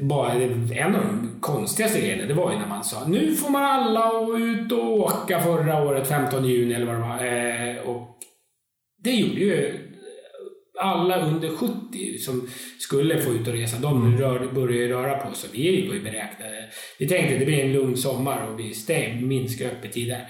Bara, 0.00 0.32
en 0.32 0.94
av 0.94 1.02
de 1.02 1.38
konstigaste 1.40 2.00
grejerna, 2.00 2.26
det 2.26 2.34
var 2.34 2.52
ju 2.52 2.58
när 2.58 2.66
man 2.66 2.84
sa 2.84 3.04
nu 3.06 3.34
får 3.34 3.50
man 3.50 3.62
alla 3.62 4.12
ut 4.38 4.72
och 4.72 5.00
åka 5.00 5.40
förra 5.40 5.82
året, 5.82 6.08
15 6.08 6.44
juni 6.44 6.74
eller 6.74 6.86
vad 6.86 6.94
det 6.94 7.00
var. 7.00 7.24
Eh, 7.24 7.76
och 7.76 8.18
det 9.04 9.10
gjorde 9.10 9.40
ju 9.40 9.83
alla 10.80 11.20
under 11.20 11.48
70 11.48 12.18
som 12.18 12.48
skulle 12.78 13.22
få 13.22 13.30
ut 13.30 13.48
och 13.48 13.54
resa, 13.54 13.78
de 13.78 14.06
mm. 14.06 14.18
rör, 14.18 14.48
börjar 14.52 14.88
röra 14.88 15.18
på 15.18 15.34
sig. 15.34 15.50
Vi 15.52 15.86
var 15.86 15.94
ju 15.94 16.02
beräknade. 16.02 16.64
Vi 16.98 17.08
tänkte 17.08 17.34
att 17.34 17.40
det 17.40 17.46
blir 17.46 17.64
en 17.64 17.72
lugn 17.72 17.96
sommar 17.96 18.46
och 18.46 18.60
vi 18.60 18.74
stäng, 18.74 19.28
minska 19.28 19.66
öppettider. 19.66 20.28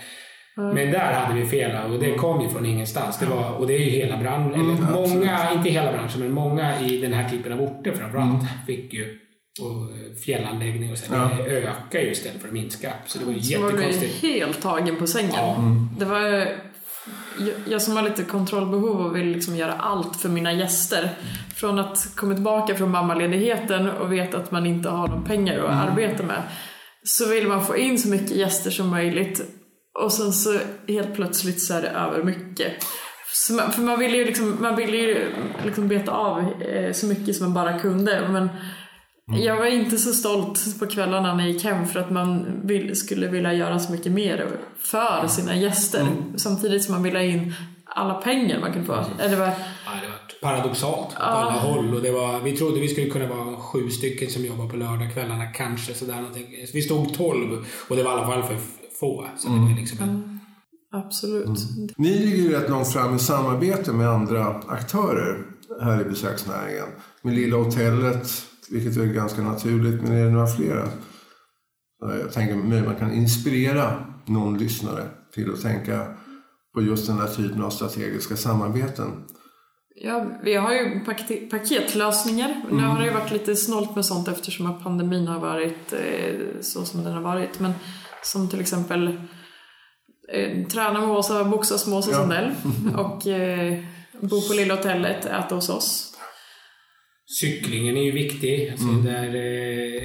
Mm. 0.56 0.74
Men 0.74 0.90
där 0.90 1.12
hade 1.12 1.40
vi 1.40 1.46
fel 1.46 1.92
och 1.92 2.00
det 2.00 2.14
kom 2.14 2.40
ju 2.40 2.48
från 2.48 2.66
ingenstans. 2.66 3.18
Det 3.18 3.26
var, 3.26 3.50
och 3.50 3.66
det 3.66 3.74
är 3.74 3.78
ju 3.78 3.90
hela 3.90 4.16
branschen, 4.16 4.60
mm, 4.60 4.92
många, 4.92 5.52
inte 5.52 5.70
hela 5.70 5.92
branschen, 5.92 6.20
men 6.20 6.32
många 6.32 6.80
i 6.80 7.00
den 7.00 7.12
här 7.12 7.28
typen 7.28 7.52
av 7.52 7.60
orter 7.60 7.92
framförallt 7.92 8.42
mm. 8.42 8.46
fick 8.66 8.92
ju 8.94 9.18
och 9.60 10.18
fjällanläggning 10.24 10.92
och 10.92 10.98
så. 10.98 11.14
Ja. 11.14 11.38
Ökar 11.46 12.00
ju 12.00 12.10
istället 12.10 12.40
för 12.40 12.48
att 12.48 12.54
minska. 12.54 12.92
Så 13.06 13.18
det 13.18 13.24
var 13.24 13.32
ju 13.32 13.42
så 13.42 13.52
jättekonstigt. 13.52 14.14
Så 14.14 14.26
var 14.26 14.32
vi 14.32 14.40
helt 14.40 14.62
tagen 14.62 14.96
på 14.96 15.06
sängen. 15.06 15.32
Ja. 15.34 15.56
Mm. 15.56 15.88
Det 15.98 16.04
var 16.04 16.48
jag 17.66 17.82
som 17.82 17.96
har 17.96 18.02
lite 18.02 18.25
kontrollbehov 18.25 19.00
och 19.00 19.16
vill 19.16 19.26
liksom 19.26 19.56
göra 19.56 19.73
allt 19.73 20.16
för 20.16 20.28
mina 20.28 20.52
gäster. 20.52 21.11
Från 21.56 21.78
att 21.78 22.16
komma 22.16 22.34
tillbaka 22.34 22.75
från 22.75 22.90
mammaledigheten 22.90 23.90
och 23.90 24.12
veta 24.12 24.37
att 24.37 24.50
man 24.50 24.66
inte 24.66 24.88
har 24.88 25.08
någon 25.08 25.25
pengar 25.25 25.58
att 25.58 25.64
mm. 25.64 25.78
arbeta 25.78 26.23
med. 26.23 26.42
Så 27.04 27.28
vill 27.28 27.49
man 27.49 27.66
få 27.66 27.76
in 27.76 27.99
så 27.99 28.08
mycket 28.08 28.30
gäster 28.30 28.70
som 28.70 28.88
möjligt. 28.88 29.42
Och 30.04 30.12
sen 30.12 30.32
så 30.32 30.58
helt 30.88 31.14
plötsligt 31.14 31.62
så 31.62 31.75
är 31.75 31.82
det 31.82 31.88
över 31.88 32.23
mycket. 32.23 32.73
Man, 33.50 33.73
för 33.73 33.82
man 33.82 33.99
ville 33.99 34.16
ju, 34.16 34.25
liksom, 34.25 34.56
man 34.61 34.76
ville 34.76 34.96
ju 34.96 35.30
liksom 35.64 35.88
beta 35.88 36.12
av 36.12 36.62
eh, 36.62 36.92
så 36.92 37.06
mycket 37.06 37.37
som 37.37 37.46
man 37.46 37.54
bara 37.54 37.78
kunde. 37.78 38.28
Men 38.28 38.49
Mm. 39.28 39.43
Jag 39.43 39.57
var 39.57 39.66
inte 39.66 39.99
så 39.99 40.12
stolt 40.12 40.78
på 40.78 40.87
kvällarna 40.87 41.35
när 41.35 41.45
jag 41.45 41.52
gick 41.52 41.64
hem 41.64 41.87
för 41.87 42.00
att 42.00 42.11
man 42.11 42.61
vill, 42.64 42.97
skulle 42.97 43.28
vilja 43.28 43.52
göra 43.52 43.78
så 43.78 43.93
mycket 43.93 44.12
mer 44.12 44.50
för 44.78 45.26
sina 45.28 45.57
gäster 45.57 46.00
mm. 46.00 46.38
samtidigt 46.38 46.85
som 46.85 46.95
man 46.95 47.02
ville 47.02 47.19
ha 47.19 47.25
in 47.25 47.54
alla 47.85 48.14
pengar 48.14 48.61
man 48.61 48.73
kunde 48.73 48.87
få. 48.87 48.93
Mm. 48.93 49.31
Det 49.31 49.37
var, 49.37 49.47
ja, 49.47 49.52
det 50.02 50.09
var 50.09 50.50
paradoxalt 50.50 51.09
på 51.09 51.14
ja. 51.19 51.25
alla 51.25 51.52
håll. 51.52 51.95
Och 51.95 52.02
det 52.02 52.11
var, 52.11 52.40
vi 52.40 52.57
trodde 52.57 52.81
vi 52.81 52.88
skulle 52.88 53.11
kunna 53.11 53.26
vara 53.26 53.57
sju 53.57 53.90
stycken 53.90 54.31
som 54.31 54.45
jobbar 54.45 54.69
på 54.69 54.76
lördagskvällarna, 54.76 55.47
kanske 55.47 55.95
sådär 55.95 56.16
någonting. 56.16 56.47
Vi 56.73 56.83
stod 56.83 57.14
tolv 57.14 57.66
och 57.88 57.97
det 57.97 58.02
var 58.02 58.11
i 58.11 58.14
alla 58.14 58.26
fall 58.26 58.43
för 58.43 58.57
få. 59.00 59.26
Så 59.38 59.49
det 59.49 59.54
var 59.54 59.81
liksom 59.81 59.99
en... 60.02 60.40
Absolut. 60.93 61.47
Mm. 61.47 61.88
Ni 61.97 62.19
ligger 62.19 62.37
ju 62.37 62.52
rätt 62.52 62.71
långt 62.71 62.93
fram 62.93 63.16
i 63.16 63.19
samarbete 63.19 63.93
med 63.93 64.09
andra 64.09 64.62
aktörer 64.69 65.43
här 65.83 66.00
i 66.00 66.04
besöksnäringen. 66.04 66.87
Med 67.23 67.35
Lilla 67.35 67.57
Hotellet, 67.57 68.28
vilket 68.75 68.97
är 68.97 69.04
ganska 69.04 69.43
naturligt, 69.43 70.02
men 70.02 70.12
är 70.12 70.25
det 70.25 70.31
några 70.31 70.47
flera? 70.47 70.88
Jag 72.00 72.33
tänker 72.33 72.59
att 72.59 72.85
man 72.85 72.97
kan 72.97 73.12
inspirera 73.12 74.07
någon 74.26 74.59
lyssnare 74.59 75.02
till 75.35 75.52
att 75.52 75.62
tänka 75.62 76.07
på 76.75 76.83
just 76.83 77.07
den 77.07 77.19
här 77.19 77.26
typen 77.28 77.62
av 77.62 77.71
strategiska 77.71 78.37
samarbeten. 78.37 79.25
Ja, 79.97 80.26
vi 80.43 80.54
har 80.54 80.73
ju 80.73 81.00
paketlösningar. 81.50 82.50
Mm. 82.64 82.76
Nu 82.76 82.83
har 82.83 82.99
det 82.99 83.07
ju 83.07 83.12
varit 83.12 83.31
lite 83.31 83.57
snålt 83.57 83.97
med 83.97 84.04
sånt 84.04 84.28
eftersom 84.28 84.66
att 84.66 84.83
pandemin 84.83 85.26
har 85.26 85.40
varit 85.40 85.93
eh, 85.93 86.35
så 86.61 86.85
som 86.85 87.04
den 87.04 87.12
har 87.12 87.21
varit. 87.21 87.61
Men 87.61 87.73
som 88.23 88.49
till 88.49 88.61
exempel 88.61 89.09
eh, 90.33 90.66
träna 90.66 91.00
med 91.00 91.11
Åsa, 91.11 91.45
boxas 91.45 91.87
med 91.87 91.99
Åsa 91.99 92.11
ja. 92.11 92.16
Sandell 92.16 92.50
och 92.97 93.26
eh, 93.26 93.78
bo 94.21 94.49
på 94.49 94.54
Lilla 94.54 94.75
Hotellet, 94.75 95.25
äta 95.25 95.54
hos 95.54 95.69
oss. 95.69 96.13
Cyklingen 97.26 97.97
är 97.97 98.02
ju 98.02 98.12
viktig. 98.12 98.71
Alltså 98.71 98.88
mm. 98.88 99.04
där, 99.04 99.35
eh, 99.35 100.02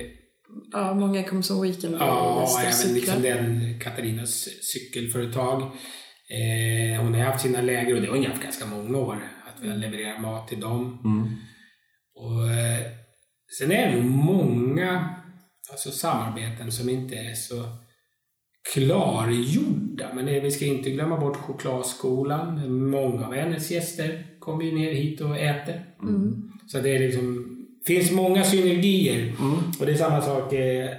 ja, 0.71 0.93
många 0.93 1.23
kommer 1.23 1.41
som 1.41 1.61
weekend 1.61 1.95
Ja, 1.99 2.47
även 2.61 2.95
liksom 2.95 3.21
den 3.21 3.79
Katarinas 3.79 4.47
cykelföretag. 4.61 5.61
Eh, 5.61 7.01
hon 7.01 7.13
har 7.13 7.21
haft 7.21 7.41
sina 7.41 7.61
läger 7.61 7.95
och 7.95 8.01
det 8.01 8.07
har 8.07 8.15
hon 8.15 8.25
haft 8.25 8.43
ganska 8.43 8.65
många 8.65 8.97
år. 8.97 9.17
Att 9.47 9.63
vi 9.63 9.69
har 9.69 9.77
levererat 9.77 10.21
mat 10.21 10.47
till 10.47 10.59
dem. 10.59 11.01
Mm. 11.03 11.35
Och, 12.15 12.51
eh, 12.51 12.81
sen 13.59 13.71
är 13.71 13.95
det 13.95 14.03
många 14.03 15.15
alltså, 15.71 15.91
samarbeten 15.91 16.71
som 16.71 16.89
inte 16.89 17.15
är 17.15 17.33
så 17.33 17.63
klargjorda. 18.73 20.13
Men 20.13 20.25
vi 20.25 20.51
ska 20.51 20.65
inte 20.65 20.89
glömma 20.89 21.19
bort 21.19 21.37
chokladskolan. 21.37 22.73
Många 22.89 23.27
av 23.27 23.33
hennes 23.33 23.71
gäster 23.71 24.25
kommer 24.39 24.63
ju 24.63 24.71
ner 24.71 24.93
hit 24.93 25.21
och 25.21 25.37
äter. 25.37 25.85
Mm. 26.03 26.48
Så 26.71 26.79
det 26.79 26.95
är 26.95 26.99
liksom, 26.99 27.55
finns 27.85 28.11
många 28.11 28.43
synergier. 28.43 29.19
Mm. 29.19 29.57
Och 29.79 29.85
det 29.85 29.91
är 29.91 29.95
samma 29.95 30.21
sak. 30.21 30.53
Eh, 30.53 30.89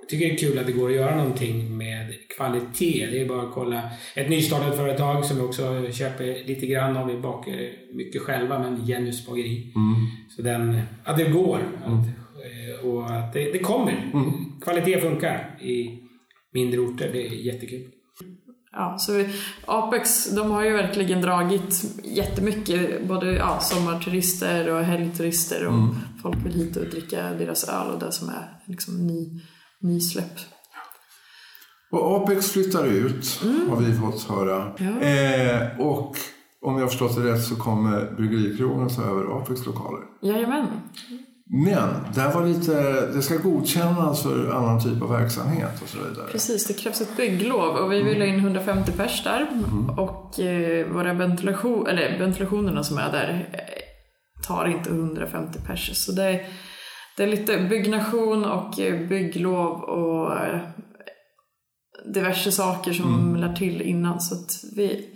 jag 0.00 0.08
tycker 0.08 0.26
det 0.26 0.32
är 0.32 0.38
kul 0.38 0.58
att 0.58 0.66
det 0.66 0.72
går 0.72 0.88
att 0.88 0.96
göra 0.96 1.16
någonting 1.16 1.76
med 1.76 2.14
kvalitet. 2.36 3.06
Det 3.10 3.20
är 3.20 3.28
bara 3.28 3.42
att 3.42 3.54
kolla. 3.54 3.90
Ett 4.14 4.30
nystartat 4.30 4.76
företag 4.76 5.24
som 5.24 5.36
vi 5.36 5.42
också 5.42 5.92
köper 5.92 6.46
lite 6.46 6.66
grann 6.66 6.96
av. 6.96 7.08
Vi 7.08 7.16
bakar 7.16 7.52
mycket 7.94 8.22
själva, 8.22 8.58
men 8.58 8.86
Jennys 8.86 9.26
bageri. 9.26 9.72
Mm. 9.76 9.94
Så 10.36 10.42
den, 10.42 10.80
att 11.04 11.16
det 11.16 11.24
går. 11.24 11.58
Mm. 11.86 11.98
Att, 11.98 12.06
eh, 12.06 12.86
och 12.86 13.10
att 13.10 13.32
det, 13.32 13.52
det 13.52 13.58
kommer. 13.58 14.10
Mm. 14.14 14.32
Kvalitet 14.60 15.00
funkar 15.00 15.58
i 15.62 15.98
mindre 16.52 16.80
orter. 16.80 17.10
Det 17.12 17.26
är 17.26 17.30
jättekul. 17.30 17.88
Ja, 18.72 18.98
så 18.98 19.12
vi, 19.12 19.28
Apex 19.66 20.30
de 20.30 20.50
har 20.50 20.64
ju 20.64 20.72
verkligen 20.72 21.20
dragit 21.20 21.84
jättemycket, 22.04 23.08
både 23.08 23.32
ja, 23.32 23.60
sommarturister 23.60 24.68
och 24.74 24.84
helgturister 24.84 25.66
och 25.66 25.74
mm. 25.74 25.94
folk 26.22 26.36
vill 26.44 26.52
hit 26.52 26.76
och 26.76 26.86
dricka 26.86 27.30
deras 27.30 27.68
öl 27.68 27.90
och 27.90 27.98
det 27.98 28.12
som 28.12 28.28
är 28.28 28.58
liksom 28.64 29.06
ny, 29.06 29.40
nysläpp. 29.80 30.38
Och 31.90 32.16
Apex 32.16 32.50
flyttar 32.50 32.86
ut, 32.86 33.40
har 33.68 33.76
vi 33.76 33.94
fått 33.94 34.22
höra. 34.22 34.72
Ja. 34.78 35.00
Eh, 35.00 35.80
och 35.80 36.16
om 36.62 36.74
jag 36.74 36.80
har 36.80 36.88
förstått 36.88 37.16
det 37.16 37.32
rätt 37.32 37.44
så 37.44 37.56
kommer 37.56 38.14
Bryggerikrogen 38.16 38.88
ta 38.88 39.02
över 39.02 39.38
Apex 39.38 39.66
lokaler. 39.66 40.00
Jajamän. 40.22 40.66
Men 41.54 41.88
där 42.14 42.32
var 42.32 42.46
lite, 42.46 42.72
det 43.06 43.22
ska 43.22 43.36
godkännas 43.36 44.22
för 44.22 44.50
annan 44.50 44.80
typ 44.80 45.02
av 45.02 45.10
verksamhet 45.10 45.82
och 45.82 45.88
så 45.88 45.98
vidare. 45.98 46.26
Precis, 46.32 46.66
det 46.66 46.74
krävs 46.74 47.00
ett 47.00 47.16
bygglov 47.16 47.76
och 47.76 47.92
vi 47.92 48.02
vill 48.02 48.20
ha 48.20 48.26
in 48.26 48.38
150 48.38 48.92
pers 48.92 49.24
där. 49.24 49.46
Och 49.96 50.40
eh, 50.40 50.86
våra 50.86 51.12
ventilation, 51.14 51.86
eller 51.86 52.18
ventilationerna 52.18 52.84
som 52.84 52.98
är 52.98 53.12
där 53.12 53.48
eh, 53.52 54.46
tar 54.46 54.68
inte 54.68 54.90
150 54.90 55.58
pers. 55.66 55.96
Så 55.96 56.12
det 56.12 56.24
är, 56.24 56.46
det 57.16 57.22
är 57.22 57.28
lite 57.28 57.58
byggnation 57.58 58.44
och 58.44 58.80
eh, 58.80 59.08
bygglov 59.08 59.80
och 59.80 60.36
diverse 62.14 62.52
saker 62.52 62.92
som 62.92 63.36
lär 63.36 63.52
till 63.52 63.82
innan. 63.82 64.20
Så 64.20 64.34
vi, 64.76 65.08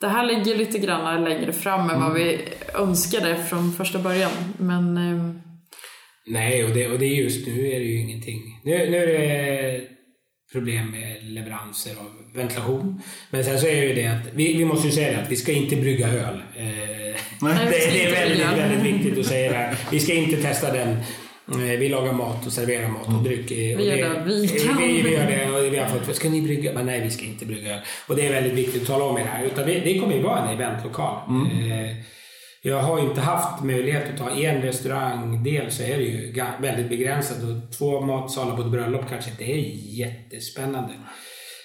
det 0.00 0.08
här 0.08 0.26
ligger 0.26 0.56
lite 0.56 0.78
grann 0.78 1.24
längre 1.24 1.52
fram 1.52 1.90
än 1.90 2.00
vad 2.00 2.14
vi 2.14 2.48
önskade 2.74 3.44
från 3.44 3.72
första 3.72 3.98
början. 3.98 4.30
Men 4.58 4.96
eh, 4.96 5.45
Nej, 6.26 6.64
och 6.64 6.70
det, 6.70 6.86
och 6.88 6.98
det 6.98 7.06
är 7.06 7.14
just 7.14 7.46
nu 7.46 7.66
är 7.72 7.78
det 7.78 7.84
ju 7.86 8.00
ingenting. 8.00 8.60
Nu, 8.64 8.90
nu 8.90 8.96
är 8.96 9.06
det 9.06 9.80
problem 10.52 10.90
med 10.90 11.16
leveranser 11.22 11.90
av 11.90 12.10
ventilation. 12.34 13.00
Men 13.30 13.44
sen 13.44 13.60
så 13.60 13.66
är 13.66 13.76
det 13.80 13.86
ju 13.86 13.94
det 13.94 14.06
att, 14.06 14.34
vi, 14.34 14.56
vi 14.56 14.64
måste 14.64 14.86
ju 14.88 14.92
säga 14.92 15.12
det 15.12 15.22
att 15.22 15.30
vi 15.32 15.36
ska 15.36 15.52
inte 15.52 15.76
brygga 15.76 16.08
öl. 16.08 16.42
Eh, 16.56 16.64
Nej. 16.66 17.16
det, 17.40 17.70
vi 17.70 17.80
ska 17.80 17.90
det 17.92 18.04
är 18.06 18.10
väldigt, 18.12 18.46
väldigt 18.58 18.94
viktigt 18.94 19.18
att 19.18 19.26
säga 19.26 19.50
det 19.52 19.56
här. 19.58 19.76
Vi 19.92 20.00
ska 20.00 20.14
inte 20.14 20.36
testa 20.42 20.72
den. 20.72 20.88
Eh, 21.52 21.78
Vi 21.78 21.88
lagar 21.88 22.12
mat 22.12 22.46
och 22.46 22.52
serverar 22.52 22.88
mat 22.88 23.06
och 23.08 23.22
dryck. 23.24 23.50
eh, 23.50 23.74
och 23.74 23.80
Vi 23.80 23.84
gör 23.88 23.96
det 23.96 24.34
vi 24.40 24.48
kan. 24.48 24.78
Vi, 24.78 25.02
vi 25.02 25.12
gör 25.12 25.26
det 25.26 25.50
och 25.66 25.72
vi 25.74 25.78
har 25.78 25.88
fått, 25.88 26.16
ska 26.16 26.28
ni 26.28 26.42
brygga? 26.42 26.72
Men 26.72 26.86
nej, 26.86 27.00
vi 27.00 27.10
ska 27.10 27.24
inte 27.24 27.46
brygga 27.46 27.74
öl. 27.74 27.80
Och 28.08 28.16
det 28.16 28.26
är 28.26 28.32
väldigt 28.32 28.52
viktigt 28.52 28.82
att 28.82 28.88
tala 28.88 29.04
om 29.04 29.18
i 29.18 29.22
det 29.22 29.28
här. 29.28 29.44
Utan 29.44 29.66
det, 29.66 29.80
det 29.80 29.98
kommer 29.98 30.14
ju 30.14 30.22
vara 30.22 30.48
en 30.48 30.54
eventlokal. 30.60 31.16
Eh, 31.26 31.96
jag 32.66 32.82
har 32.82 33.00
inte 33.00 33.20
haft 33.20 33.64
möjlighet 33.64 34.10
att 34.10 34.18
ta 34.18 34.30
en 34.30 34.62
restaurangdel 34.62 35.70
så 35.70 35.82
är 35.82 35.98
det 35.98 36.04
ju 36.04 36.32
väldigt 36.60 36.88
begränsat. 36.88 37.42
Och 37.42 37.72
två 37.78 38.00
matsalar 38.00 38.56
på 38.56 38.62
ett 38.62 38.70
bröllop 38.70 39.08
kanske 39.08 39.30
inte 39.30 39.44
är 39.44 39.56
jättespännande. 39.98 40.94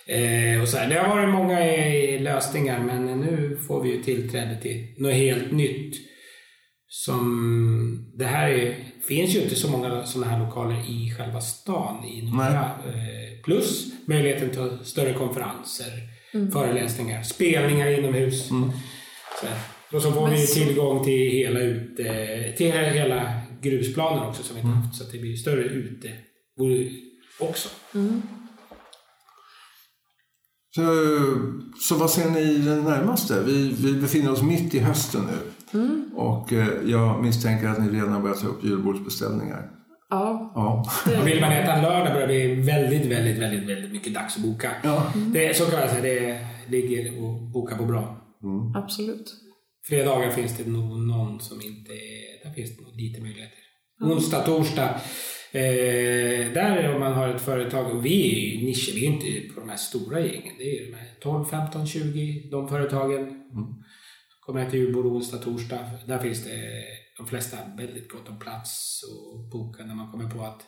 Eh, 0.08 0.62
och 0.62 0.68
så 0.68 0.78
här, 0.78 0.90
det 0.90 1.00
har 1.00 1.16
varit 1.16 1.30
många 1.30 1.60
eh, 1.60 2.22
lösningar 2.22 2.80
men 2.80 3.06
nu 3.06 3.58
får 3.68 3.84
vi 3.84 3.90
ju 3.90 4.04
tillträde 4.04 4.62
till 4.62 4.96
något 4.98 5.14
helt 5.14 5.52
nytt. 5.52 5.96
Som, 6.88 8.14
det 8.18 8.26
här 8.26 8.50
är, 8.50 8.76
finns 9.08 9.36
ju 9.36 9.42
inte 9.42 9.56
så 9.56 9.70
många 9.70 10.06
sådana 10.06 10.32
här 10.32 10.46
lokaler 10.46 10.90
i 10.90 11.14
själva 11.18 11.42
stan 11.42 12.06
i 12.06 12.32
Nora. 12.32 12.72
Eh, 12.86 13.44
plus 13.44 13.86
möjligheten 14.06 14.50
till 14.50 14.86
större 14.86 15.14
konferenser, 15.14 15.92
föreläsningar, 16.54 17.24
spelningar 17.24 18.00
inomhus. 18.00 18.48
Så, 18.48 19.48
här. 19.48 19.81
Och 19.94 20.02
så 20.02 20.12
får 20.12 20.28
vi 20.30 20.42
ju 20.42 20.48
så- 20.48 20.60
tillgång 20.60 21.04
till 21.04 21.32
hela, 21.32 21.60
ute, 21.60 22.54
till 22.58 22.72
hela 22.72 23.32
grusplanen 23.62 24.24
också 24.30 24.44
som 24.44 24.56
vi 24.56 24.62
inte 24.62 24.74
haft. 24.74 24.96
Så 24.96 25.04
att 25.04 25.12
det 25.12 25.18
blir 25.18 25.36
större 25.36 25.64
ute 25.64 26.12
också. 27.40 27.70
Så, 30.76 30.82
så 31.82 31.96
vad 31.96 32.10
ser 32.12 32.30
ni 32.30 32.58
det 32.58 32.76
närmaste? 32.76 33.44
Vi, 33.46 33.76
vi 33.84 33.94
befinner 33.94 34.32
oss 34.32 34.42
mitt 34.42 34.76
i 34.76 34.80
hösten 34.80 35.22
nu. 35.26 35.38
Och 36.16 36.54
eh, 36.54 36.68
jag 36.86 37.24
misstänker 37.24 37.68
att 37.68 37.82
ni 37.82 37.90
redan 37.90 38.10
har 38.12 38.22
börjat 38.22 38.42
ta 38.42 38.48
upp 38.48 38.64
julbordsbeställningar. 38.64 39.70
ja, 40.10 40.52
Ja. 40.56 40.86
Och 41.22 41.28
vill 41.28 41.42
man 41.42 41.52
äta 41.52 41.74
en 41.74 41.82
lördag 41.84 42.14
börjar 42.14 42.28
det 42.28 42.34
bli 42.56 42.56
väldigt, 42.62 43.06
väldigt, 43.06 43.38
väldigt, 43.38 43.70
väldigt 43.70 43.92
mycket 43.92 44.14
dags 44.14 44.38
att 44.38 44.44
boka. 44.44 44.72
Ja. 44.84 45.14
Det, 45.34 45.58
så 45.58 45.66
kan 45.66 45.80
jag 45.80 45.90
säga, 45.90 46.02
det 46.04 46.40
ligger 46.78 47.10
att 47.12 47.54
boka 47.54 47.78
på 47.78 47.86
bra. 47.86 48.18
absolut. 48.76 49.34
Fredagar 49.84 50.32
finns 50.32 50.58
det 50.58 50.68
nog 50.68 51.00
någon 51.00 51.40
som 51.40 51.62
inte 51.62 51.94
är, 51.94 52.44
där 52.44 52.54
finns 52.54 52.78
det 52.78 52.84
nog 52.84 52.96
lite 52.96 53.22
möjligheter. 53.22 53.58
Onsdag, 54.02 54.42
torsdag. 54.42 55.02
Eh, 55.52 56.54
där 56.54 56.94
om 56.94 57.00
man 57.00 57.14
har 57.14 57.28
ett 57.30 57.42
företag, 57.42 57.96
och 57.96 58.06
vi 58.06 58.32
är 58.32 58.40
ju 58.40 58.66
nischer, 58.66 58.94
vi 58.94 59.06
är 59.06 59.10
inte 59.10 59.54
på 59.54 59.60
de 59.60 59.70
här 59.70 59.78
stora 59.78 60.20
gängen. 60.20 60.56
Det 60.58 60.64
är 60.64 60.80
ju 60.80 60.92
de 60.92 60.98
här 60.98 61.08
12, 61.22 61.46
15, 61.46 61.88
20, 61.88 62.50
de 62.52 62.70
företagen. 62.70 63.38
Kommer 64.42 64.62
jag 64.62 64.70
till 64.70 64.80
julbord 64.80 65.06
onsdag, 65.06 65.38
torsdag. 65.38 65.90
Där 66.08 66.20
finns 66.20 66.44
det 66.44 66.84
de 67.18 67.28
flesta 67.28 67.58
väldigt 67.78 68.10
gott 68.10 68.30
om 68.30 68.40
plats 68.40 69.02
att 69.04 69.52
boka 69.52 69.86
när 69.86 69.96
man 69.96 70.12
kommer 70.12 70.30
på 70.30 70.44
att 70.44 70.62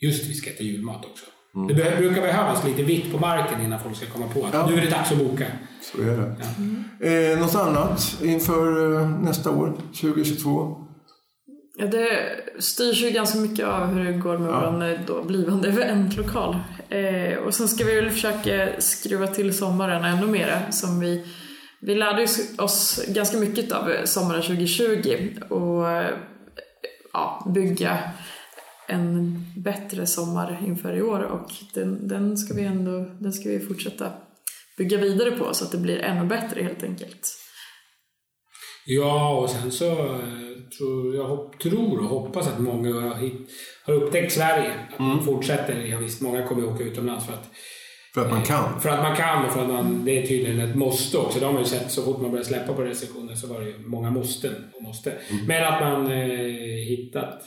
just 0.00 0.26
vi 0.26 0.34
ska 0.34 0.50
äta 0.50 0.62
julmat 0.62 1.04
också. 1.04 1.26
Det 1.68 1.74
be- 1.74 1.96
brukar 1.98 2.22
behövas 2.22 2.64
lite 2.64 2.82
vitt 2.82 3.12
på 3.12 3.18
marken 3.18 3.60
innan 3.60 3.80
folk 3.80 3.96
ska 3.96 4.06
komma 4.06 4.26
på 4.34 4.44
att 4.46 4.54
Ja. 4.54 4.66
nu 4.70 4.76
är 4.76 4.80
det 4.80 4.90
dags 4.90 5.12
att 5.12 5.18
boka. 5.18 5.44
Så 5.82 6.02
är 6.02 6.34
det. 7.00 7.32
Eh, 7.32 7.38
något 7.40 7.54
annat 7.54 8.16
inför 8.22 8.94
eh, 9.00 9.08
nästa 9.10 9.50
år, 9.50 9.72
2022? 10.00 10.84
Ja, 11.80 11.86
det 11.86 12.08
styrs 12.58 13.02
ju 13.02 13.10
ganska 13.10 13.38
mycket 13.38 13.66
av 13.66 13.86
hur 13.86 14.04
det 14.04 14.12
går 14.12 14.38
med 14.38 14.50
Ja. 14.50 14.70
vår 14.70 14.84
eh, 14.90 14.98
då 15.06 15.22
blivande 15.22 15.68
eventlokal. 15.68 16.56
Eh, 16.88 17.38
och 17.38 17.54
sen 17.54 17.68
ska 17.68 17.84
vi 17.84 17.94
väl 18.00 18.10
försöka 18.10 18.68
skruva 18.78 19.26
till 19.26 19.56
sommaren 19.58 20.04
ännu 20.04 20.26
mer. 20.26 20.66
Som 20.70 21.00
vi, 21.00 21.24
vi 21.80 21.94
lärde 21.94 22.26
oss 22.58 23.00
ganska 23.08 23.36
mycket 23.38 23.72
av 23.72 23.90
sommaren 24.04 24.42
2020 24.42 25.28
och 25.48 25.90
eh, 25.90 26.10
ja, 27.12 27.50
bygga 27.54 27.98
en 28.88 29.44
bättre 29.56 30.06
sommar 30.06 30.64
inför 30.66 30.96
i 30.96 31.02
år 31.02 31.20
och 31.20 31.52
den, 31.74 32.08
den, 32.08 32.36
ska 32.36 32.54
vi 32.54 32.64
ändå, 32.64 33.04
den 33.20 33.32
ska 33.32 33.48
vi 33.48 33.60
fortsätta 33.60 34.12
bygga 34.78 34.98
vidare 34.98 35.30
på 35.30 35.54
så 35.54 35.64
att 35.64 35.72
det 35.72 35.78
blir 35.78 35.98
ännu 35.98 36.26
bättre 36.26 36.62
helt 36.62 36.82
enkelt. 36.82 37.28
Ja, 38.86 39.38
och 39.38 39.50
sen 39.50 39.72
så 39.72 39.90
eh, 39.90 40.18
tror 40.78 41.16
jag 41.16 41.58
tror 41.62 41.98
och 41.98 42.04
hoppas 42.04 42.48
att 42.48 42.58
många 42.58 42.94
har, 43.84 43.94
upptäckt 43.94 44.32
Sverige. 44.32 44.72
Att 44.92 44.98
man 44.98 45.24
fortsätter. 45.24 45.74
Ja, 45.74 45.98
visst, 45.98 46.20
många 46.20 46.46
kommer 46.46 46.68
åka 46.68 46.84
utomlands 46.84 47.26
för 47.26 47.32
att, 47.32 47.50
För 48.14 48.20
att 48.20 48.30
man 48.30 48.42
kan. 48.42 48.80
för 48.80 48.88
att 48.88 49.02
man 49.02 49.16
kan 49.16 49.44
och 49.44 49.52
för 49.52 49.62
att 49.62 49.68
man, 49.68 50.04
det 50.04 50.22
är 50.22 50.26
tydligen 50.26 50.60
ett 50.60 50.76
måste 50.76 51.18
också. 51.18 51.38
Det 51.38 51.46
har 51.46 51.52
man 51.52 51.62
ju 51.62 51.68
sett 51.68 51.90
så 51.90 52.02
fort 52.02 52.20
man 52.20 52.30
började 52.30 52.48
släppa 52.48 52.72
på 52.72 52.82
restriktioner 52.82 53.34
så 53.34 53.46
var 53.46 53.60
det 53.60 53.66
ju 53.66 53.78
många 53.78 54.10
måsten 54.10 54.54
och 54.74 54.82
måste. 54.82 55.12
Men 55.46 55.64
att 55.64 55.80
man 55.80 56.10
eh, 56.10 56.28
hittat 56.88 57.42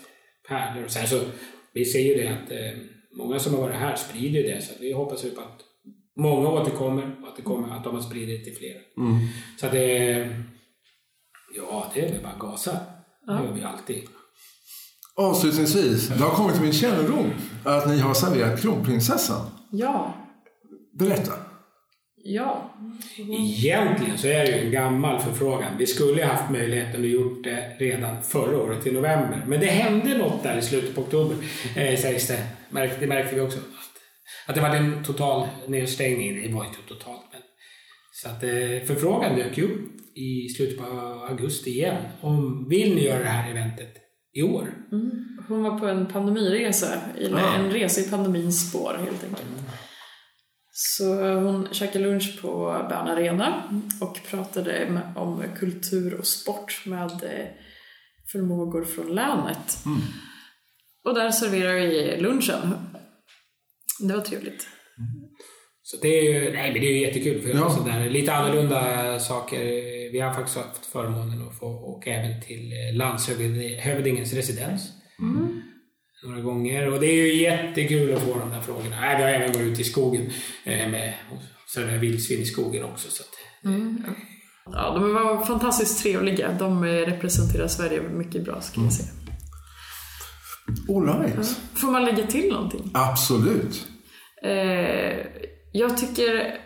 pärlor. 0.48 0.86
Och 0.86 0.92
sen 0.92 1.08
så, 1.08 1.22
vi 1.74 1.86
ser 1.86 2.00
ju 2.00 2.14
det 2.14 2.28
att 2.28 2.52
eh, 2.52 2.82
många 3.18 3.40
som 3.40 3.54
har 3.54 3.62
varit 3.62 3.76
här 3.76 3.96
sprider 3.96 4.40
ju 4.40 4.48
det. 4.48 4.62
Så 4.62 4.74
att 4.74 4.82
vi 4.82 4.94
hoppas 4.94 5.26
ju 5.26 5.30
på 5.30 5.42
att 5.42 5.60
många 6.16 6.50
återkommer 6.50 7.16
och 7.22 7.28
att, 7.28 7.36
det 7.36 7.42
kommer, 7.42 7.78
att 7.78 7.84
de 7.84 7.96
har 7.96 8.02
spridit 8.02 8.40
det 8.40 8.46
till 8.46 8.58
fler. 8.58 8.82
Så 9.60 9.66
att 9.66 9.72
det... 9.72 10.30
Ja, 11.56 11.92
det 11.94 12.06
är 12.06 12.12
väl 12.12 12.24
bara 12.24 12.38
gasa. 12.40 12.80
Det 13.28 13.34
gör 13.34 13.54
vi 13.54 13.64
alltid. 13.64 14.04
Avslutningsvis, 15.16 16.08
det 16.08 16.24
har 16.24 16.36
kommit 16.36 16.54
till 16.54 16.64
min 16.64 16.74
kännedom 16.74 17.32
att 17.66 17.88
ni 17.88 18.00
har 18.00 18.14
serverat 18.14 18.62
kronprinsessan. 18.62 19.46
Ja, 19.72 20.14
Berätta. 20.94 21.34
Ja. 22.24 22.74
Egentligen 23.18 24.18
så 24.18 24.28
är 24.28 24.46
det 24.46 24.52
ju 24.52 24.66
en 24.66 24.72
gammal 24.72 25.22
förfrågan. 25.22 25.78
Vi 25.78 25.88
skulle 25.88 26.26
haft 26.26 26.52
möjligheten 26.52 27.02
att 27.02 27.10
gjort 27.10 27.44
det 27.44 27.76
redan 27.80 28.24
förra 28.24 28.58
året 28.58 28.88
i 28.88 28.92
november. 28.92 29.44
Men 29.48 29.60
det 29.60 29.66
hände 29.66 30.18
något 30.18 30.44
där 30.44 30.58
i 30.58 30.62
slutet 30.62 30.96
på 30.96 31.02
oktober, 31.02 31.36
eh, 31.76 32.00
sägs 32.00 32.28
det. 32.28 32.44
Det 33.00 33.08
märkte 33.08 33.36
vi 33.36 33.42
också. 33.42 33.58
Att, 33.58 34.50
att 34.50 34.56
det 34.56 34.62
var 34.62 34.76
en 34.76 35.04
total 35.04 35.48
nedstängning. 35.68 36.42
Det 36.48 36.54
var 36.56 36.66
inte 36.66 36.78
totalt, 36.88 37.22
men... 37.32 37.42
Så 38.14 38.30
att 38.30 38.44
eh, 38.44 38.88
förfrågan 38.88 39.36
dök 39.36 39.58
ju 39.58 39.64
upp 39.64 39.82
i 40.16 40.50
slutet 40.50 40.78
på 40.78 40.86
augusti 41.30 41.70
igen. 41.70 42.04
Om 42.22 42.70
vill 42.70 42.96
ni 42.96 43.04
göra 43.06 43.20
det 43.20 43.30
här 43.30 43.52
eventet 43.52 43.94
i 44.34 44.42
år? 44.44 44.74
Hon 45.48 45.64
var 45.64 45.80
på 45.80 45.88
en 45.88 46.06
pandemiresa, 46.06 46.88
eller 47.18 47.40
Ja. 47.40 47.56
en 47.56 47.72
resa 47.72 48.02
i 48.02 48.10
pandemins 48.10 48.70
spår 48.70 48.98
helt 49.00 49.24
enkelt. 49.24 49.48
Så 50.84 51.34
hon 51.34 51.68
käkade 51.72 52.06
lunch 52.06 52.42
på 52.42 52.86
Bern 52.90 53.08
Arena 53.08 53.64
och 54.02 54.20
pratade 54.30 55.02
om 55.16 55.44
kultur 55.60 56.14
och 56.14 56.28
sport 56.28 56.82
med 56.86 57.12
eh, 57.12 57.48
förmågor 58.32 58.86
från 58.86 59.16
länet. 59.16 59.78
Och 61.06 61.16
där 61.16 61.32
serverade 61.32 61.88
vi 61.88 62.18
lunchen. 62.22 62.74
Det 64.00 64.14
var 64.14 64.22
trevligt. 64.22 64.68
Så 65.84 65.98
det 66.02 66.08
är 66.08 66.24
ju, 66.24 66.54
nej, 66.54 66.72
men 66.72 66.82
det 66.82 66.88
är 66.88 66.92
ju 66.94 67.02
jättekul. 67.02 67.42
För 67.42 67.50
Ja. 67.50 67.70
sådär, 67.70 68.10
lite 68.10 68.34
annorlunda 68.34 69.20
saker. 69.20 69.60
Vi 70.12 70.20
har 70.20 70.34
faktiskt 70.34 70.58
haft 70.58 70.86
förmånen 70.86 71.48
att 71.48 71.60
få 71.60 71.66
åka 71.68 72.10
även 72.10 72.42
till 72.42 72.72
eh, 72.72 72.98
landshövdingens 72.98 74.34
residens. 74.34 74.90
Några 76.24 76.42
gånger. 76.42 76.94
Och 76.94 77.00
det 77.00 77.08
är 77.08 77.16
ju 77.16 77.42
jättekul 77.42 78.14
att 78.14 78.22
få 78.22 78.40
de 78.40 78.50
där 78.50 78.62
frågorna. 78.62 79.00
Nej, 79.02 79.18
vi 79.18 79.24
har 79.24 79.30
även 79.30 79.52
gått 79.52 79.62
ut 79.62 79.80
i 79.80 79.84
skogen 79.84 80.32
eh, 80.64 80.90
med 80.90 81.14
och 81.32 81.38
serverat 81.74 82.02
vildsvin 82.02 82.42
i 82.42 82.46
skogen 82.46 82.84
också. 82.84 83.10
Så 83.12 83.24
att, 83.24 83.30
Ja, 84.66 84.94
de 84.94 85.14
var 85.14 85.46
fantastiskt 85.46 86.04
trevliga. 86.04 86.52
De 86.60 86.84
eh, 86.84 86.88
representerar 86.88 87.68
Sverige 87.68 88.02
mycket 88.02 88.46
bra 88.46 88.62
ska 88.62 88.82
jag 88.82 88.94
säga. 88.94 89.10
All 90.90 91.22
right. 91.22 91.58
Får 91.74 91.92
man 91.92 92.06
lägga 92.06 92.28
till 92.28 92.52
någonting? 92.52 92.92
Absolut. 92.94 93.88
Eh, 94.44 95.18
jag 95.72 95.98
tycker, 95.98 96.58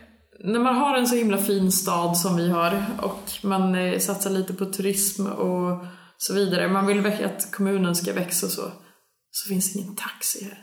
när 0.44 0.60
man 0.60 0.76
har 0.76 0.98
en 0.98 1.08
så 1.08 1.16
himla 1.16 1.38
fin 1.38 1.72
stad 1.72 2.18
som 2.18 2.38
vi 2.38 2.50
har 2.50 2.86
och 3.02 3.32
man 3.44 3.76
eh, 3.76 4.00
satsar 4.00 4.30
lite 4.30 4.54
på 4.54 4.66
turism 4.66 5.28
och 5.28 5.86
så 6.18 6.34
vidare, 6.34 6.68
man 6.68 6.88
vill 6.88 7.02
väl 7.02 7.26
att 7.26 7.52
kommunen 7.52 7.96
ska 7.96 8.14
växa 8.14 8.48
så, 8.48 8.62
så 9.38 9.50
finns 9.50 9.76
ingen 9.76 9.96
taxi 9.96 10.44
här. 10.46 10.58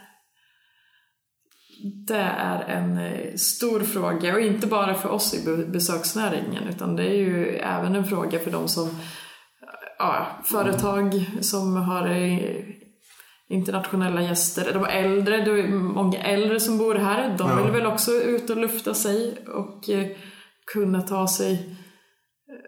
Det 2.07 2.15
är 2.39 2.61
en 2.61 2.99
eh, 2.99 3.35
stor 3.37 3.81
fråga 3.81 4.35
och 4.35 4.41
inte 4.41 4.67
bara 4.67 4.95
för 4.95 5.09
oss 5.09 5.35
i 5.35 5.45
be- 5.45 5.67
besöksnäringen 5.67 6.69
utan 6.69 6.97
det 6.97 7.05
är 7.07 7.15
ju 7.17 7.47
även 7.57 7.95
en 7.97 8.05
fråga 8.05 8.39
för 8.39 8.51
de 8.51 8.69
som, 8.69 8.89
ja, 9.99 10.27
företag 10.45 11.27
som 11.41 11.77
har 11.77 12.07
eh, 12.11 12.39
internationella 13.49 14.23
gäster, 14.23 14.73
de 14.75 14.85
äldre, 14.85 15.37
det 15.45 15.51
är 15.61 15.69
många 15.69 16.19
äldre 16.23 16.61
som 16.61 16.79
bor 16.79 16.95
här, 16.95 17.39
de 17.39 17.51
Ja. 17.51 17.63
vill 17.63 17.73
väl 17.73 17.87
också 17.87 18.11
ut 18.13 18.51
och 18.51 18.57
lufta 18.57 18.95
sig 18.95 19.45
och 19.49 19.89
eh, 19.91 20.07
kunna 20.73 21.03
ta 21.03 21.29
sig 21.29 21.77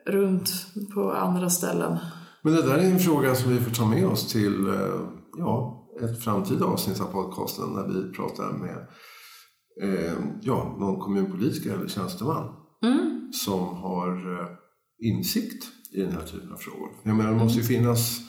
runt 0.06 0.50
på 0.94 1.12
andra 1.12 1.50
ställen. 1.50 1.98
Men 2.42 2.52
det 2.54 2.62
där 2.62 2.74
är 2.78 2.82
en 2.90 2.98
fråga 2.98 3.34
som 3.34 3.52
vi 3.52 3.60
får 3.60 3.70
ta 3.70 3.86
med 3.86 4.06
oss 4.06 4.32
till 4.32 4.54
ja, 5.38 5.73
ett 6.02 6.24
framtida 6.24 6.64
avsnitt 6.64 7.00
av 7.00 7.12
podcasten 7.12 7.68
när 7.68 7.88
vi 7.88 8.12
pratar 8.12 8.52
med 8.52 8.86
eh, 9.82 10.14
ja, 10.42 10.76
någon 10.78 11.00
kommunpolitiker 11.00 11.74
eller 11.74 11.88
tjänsteman 11.88 12.64
som 13.34 13.76
har 13.76 14.40
eh, 14.40 14.48
insikt 14.98 15.64
i 15.92 16.00
den 16.00 16.12
här 16.12 16.26
typen 16.26 16.52
av 16.52 16.56
frågor. 16.56 16.88
Jag 17.02 17.16
menar, 17.16 17.32
det 17.32 17.38
måste 17.38 17.58
ju 17.58 17.64
finnas 17.64 18.20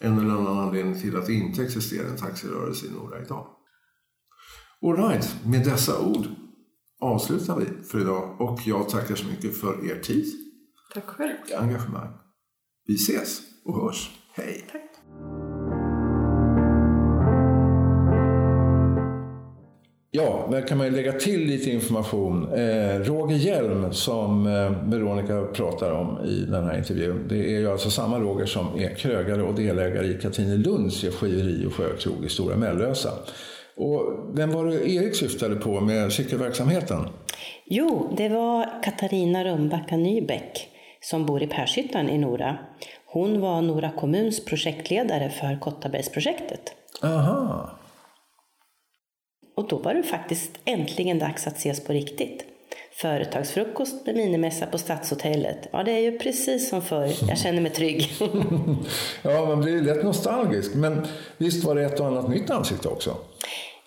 en 0.00 0.18
eller 0.18 0.34
annan 0.34 0.58
anledning 0.58 1.00
till 1.00 1.16
att 1.16 1.26
det 1.26 1.32
inte 1.34 1.62
existerar 1.62 2.08
en 2.08 2.16
taxirörelse 2.16 2.86
i 2.86 2.90
Nora 2.90 3.22
idag. 3.22 3.46
All 4.82 4.96
right, 4.96 5.36
med 5.44 5.64
dessa 5.64 6.00
ord 6.00 6.26
avslutar 7.00 7.56
vi 7.60 7.84
för 7.84 8.00
idag 8.00 8.40
och 8.40 8.60
jag 8.66 8.88
tackar 8.88 9.14
så 9.14 9.26
mycket 9.26 9.56
för 9.56 9.90
er 9.90 10.00
tid 10.00 10.26
Tack 10.94 11.06
själv. 11.06 11.36
och 11.54 11.62
engagemang. 11.62 12.12
Vi 12.86 12.94
ses 12.94 13.40
och 13.64 13.82
hörs. 13.82 14.10
Hej! 14.32 14.66
Ja, 20.16 20.48
där 20.50 20.60
kan 20.60 20.78
man 20.78 20.86
ju 20.86 20.92
lägga 20.92 21.12
till 21.12 21.46
lite 21.46 21.70
information. 21.70 22.52
Eh, 22.52 22.98
Roger 22.98 23.36
Hjelm 23.36 23.92
som 23.92 24.46
eh, 24.46 24.90
Veronica 24.90 25.42
pratar 25.52 25.92
om 25.92 26.24
i 26.24 26.40
den 26.40 26.64
här 26.64 26.78
intervjun. 26.78 27.26
Det 27.28 27.54
är 27.54 27.58
ju 27.58 27.70
alltså 27.70 27.90
samma 27.90 28.20
Roger 28.20 28.46
som 28.46 28.80
är 28.80 28.94
krögare 28.94 29.42
och 29.42 29.54
delägare 29.54 30.06
i 30.06 30.14
Katrinelunds 30.14 31.04
skiveri 31.04 31.66
och 31.66 31.74
sjökrog 31.74 32.24
i 32.24 32.28
Stora 32.28 32.56
Mellösa. 32.56 33.10
Och 33.76 34.30
vem 34.34 34.52
var 34.52 34.66
det 34.66 34.90
Erik 34.90 35.16
syftade 35.16 35.56
på 35.56 35.80
med 35.80 36.12
cykelverksamheten? 36.12 36.98
Jo, 37.64 38.14
det 38.16 38.28
var 38.28 38.82
Katarina 38.82 39.44
Rönnbacka 39.44 39.96
Nybeck 39.96 40.68
som 41.00 41.26
bor 41.26 41.42
i 41.42 41.46
Pershyttan 41.46 42.08
i 42.08 42.18
Nora. 42.18 42.56
Hon 43.06 43.40
var 43.40 43.62
Nora 43.62 43.90
kommuns 43.90 44.44
projektledare 44.44 45.30
för 45.30 45.60
Kottabergsprojektet. 45.60 46.72
Aha. 47.02 47.70
Och 49.54 49.68
då 49.68 49.76
var 49.76 49.94
det 49.94 50.02
faktiskt 50.02 50.50
äntligen 50.64 51.18
dags 51.18 51.46
att 51.46 51.56
ses 51.56 51.84
på 51.84 51.92
riktigt. 51.92 52.44
Företagsfrukost 52.96 54.06
med 54.06 54.16
minimässa 54.16 54.66
på 54.66 54.78
Stadshotellet. 54.78 55.68
Ja, 55.70 55.82
det 55.82 55.92
är 55.92 55.98
ju 55.98 56.18
precis 56.18 56.68
som 56.68 56.82
förr. 56.82 57.10
Jag 57.28 57.38
känner 57.38 57.60
mig 57.60 57.70
trygg. 57.72 58.10
Ja, 59.22 59.46
man 59.46 59.60
blir 59.60 59.72
ju 59.72 59.80
lätt 59.84 60.04
nostalgisk. 60.04 60.74
Men 60.74 61.06
visst 61.38 61.64
var 61.64 61.74
det 61.74 61.82
ett 61.82 62.00
och 62.00 62.06
annat 62.06 62.28
nytt 62.28 62.50
ansikte 62.50 62.88
också? 62.88 63.16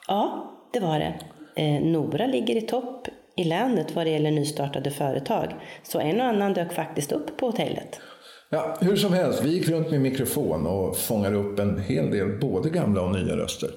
ja, 0.08 0.52
det 0.74 0.80
var 0.80 1.00
det. 1.00 1.14
Eh, 1.56 1.82
Nora 1.82 2.26
ligger 2.26 2.56
i 2.56 2.62
topp 2.62 3.08
i 3.36 3.44
länet 3.44 3.96
vad 3.96 4.06
det 4.06 4.10
gäller 4.10 4.32
nystartade 4.32 4.92
företag. 4.92 5.56
Så 5.84 6.00
en 6.00 6.22
och 6.22 6.28
annan 6.28 6.54
dök 6.54 6.74
faktiskt 6.74 7.12
upp 7.12 7.38
på 7.38 7.46
hotellet. 7.46 8.00
Ja, 8.50 8.78
hur 8.82 8.96
som 8.96 9.14
helst, 9.14 9.44
vi 9.44 9.50
gick 9.50 9.70
runt 9.70 9.92
med 9.92 10.02
mikrofon 10.02 10.68
och 10.68 10.98
fångade 10.98 11.36
upp 11.36 11.60
en 11.60 11.80
hel 11.80 12.12
del 12.12 12.40
både 12.40 12.70
gamla 12.70 13.02
och 13.02 13.12
nya 13.12 13.38
röster. 13.38 13.70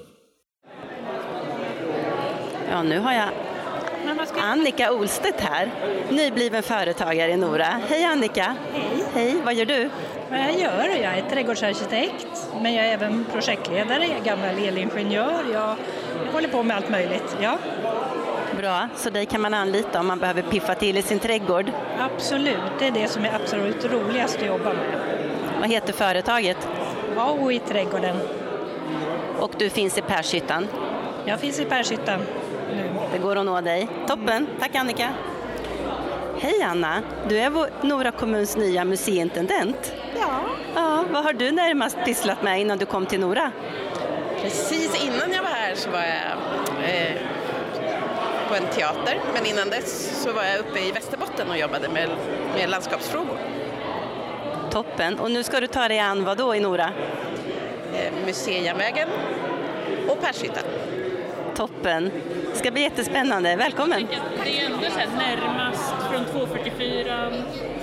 Ja, 2.71 2.83
nu 2.83 2.99
har 2.99 3.13
jag 3.13 3.29
Annika 4.41 4.91
Olstedt 4.93 5.41
här, 5.41 5.71
nybliven 6.09 6.63
företagare 6.63 7.31
i 7.31 7.37
Nora. 7.37 7.67
Hej 7.89 8.03
Annika! 8.03 8.55
Hej! 8.73 9.03
Hej, 9.13 9.35
vad 9.45 9.53
gör 9.53 9.65
du? 9.65 9.89
Vad 10.29 10.39
jag 10.39 10.59
gör? 10.59 10.87
Jag 11.03 11.17
är 11.17 11.23
trädgårdsarkitekt, 11.29 12.47
men 12.61 12.73
jag 12.73 12.85
är 12.85 12.93
även 12.93 13.25
projektledare, 13.31 14.07
jag 14.07 14.17
är 14.17 14.23
gammal 14.23 14.49
elingenjör, 14.67 15.43
jag 15.53 15.75
håller 16.33 16.47
på 16.49 16.63
med 16.63 16.77
allt 16.77 16.89
möjligt. 16.89 17.37
Ja, 17.41 17.57
Bra, 18.57 18.87
så 18.95 19.09
dig 19.09 19.25
kan 19.25 19.41
man 19.41 19.53
anlita 19.53 19.99
om 19.99 20.07
man 20.07 20.19
behöver 20.19 20.41
piffa 20.41 20.75
till 20.75 20.97
i 20.97 21.01
sin 21.01 21.19
trädgård. 21.19 21.71
absolut. 21.99 22.57
Det 22.79 22.87
är 22.87 22.91
det 22.91 23.07
som 23.07 23.25
är 23.25 23.35
absolut 23.35 23.85
roligast 23.85 24.39
att 24.39 24.47
jobba 24.47 24.73
med. 24.73 24.99
Vad 25.59 25.69
heter 25.69 25.93
företaget? 25.93 26.67
AO 27.17 27.51
i 27.51 27.59
trädgården. 27.59 28.17
Och 29.39 29.51
du 29.57 29.69
finns 29.69 29.97
i 29.97 30.01
Pershyttan. 30.01 30.67
Jag 31.25 31.39
finns 31.39 31.59
i 31.59 31.65
Pershyttan. 31.65 32.19
Det 33.11 33.17
går 33.17 33.35
att 33.35 33.45
nå 33.45 33.61
dig. 33.61 33.87
Toppen, 34.07 34.47
tack 34.59 34.75
Annika. 34.75 35.13
Hej 36.39 36.61
Anna, 36.63 37.01
du 37.29 37.39
är 37.39 37.49
vår 37.49 37.69
Nora 37.81 38.11
kommuns 38.11 38.57
nya 38.57 38.85
museiintendent. 38.85 39.93
Ja, 40.19 40.27
Ja, 40.75 41.05
vad 41.11 41.23
har 41.23 41.33
du 41.33 41.51
närmast 41.51 41.97
pysslat 42.05 42.43
med 42.43 42.61
innan 42.61 42.77
du 42.77 42.85
kom 42.85 43.05
till 43.05 43.19
Nora? 43.19 43.51
precis 44.41 45.03
innan 45.03 45.31
jag 45.31 45.43
var 45.43 45.49
här 45.49 45.75
så 45.75 45.89
var 45.89 45.99
jag 45.99 46.89
eh, 46.89 47.21
på 48.49 48.55
en 48.55 48.65
teater, 48.71 49.19
men 49.33 49.45
innan 49.45 49.69
dess 49.69 50.21
så 50.23 50.31
var 50.33 50.43
jag 50.43 50.59
uppe 50.59 50.79
i 50.79 50.91
Västerbotten 50.91 51.49
och 51.49 51.57
jobbade 51.57 51.89
med, 51.89 52.09
med 52.55 52.69
landskapsfrågor. 52.69 53.37
Toppen, 54.71 55.19
och 55.19 55.31
nu 55.31 55.43
ska 55.43 55.59
du 55.59 55.67
ta 55.67 55.87
dig 55.87 55.99
an 55.99 56.23
vad 56.23 56.37
då 56.37 56.55
i 56.55 56.59
Nora? 56.59 56.89
Eh, 57.95 58.25
Museijärnvägen 58.25 59.09
och 60.09 60.21
Pershyttan. 60.21 60.60
Toppen, 61.55 62.11
ska 62.53 62.71
bli 62.71 62.81
jättespännande. 62.81 63.55
Välkommen! 63.55 64.07
Det 64.43 64.59
är 64.59 64.65
ändå 64.65 64.77
så 64.89 64.99
här 64.99 65.07
närmast 65.17 65.93
från 66.11 66.25
244 66.25 67.31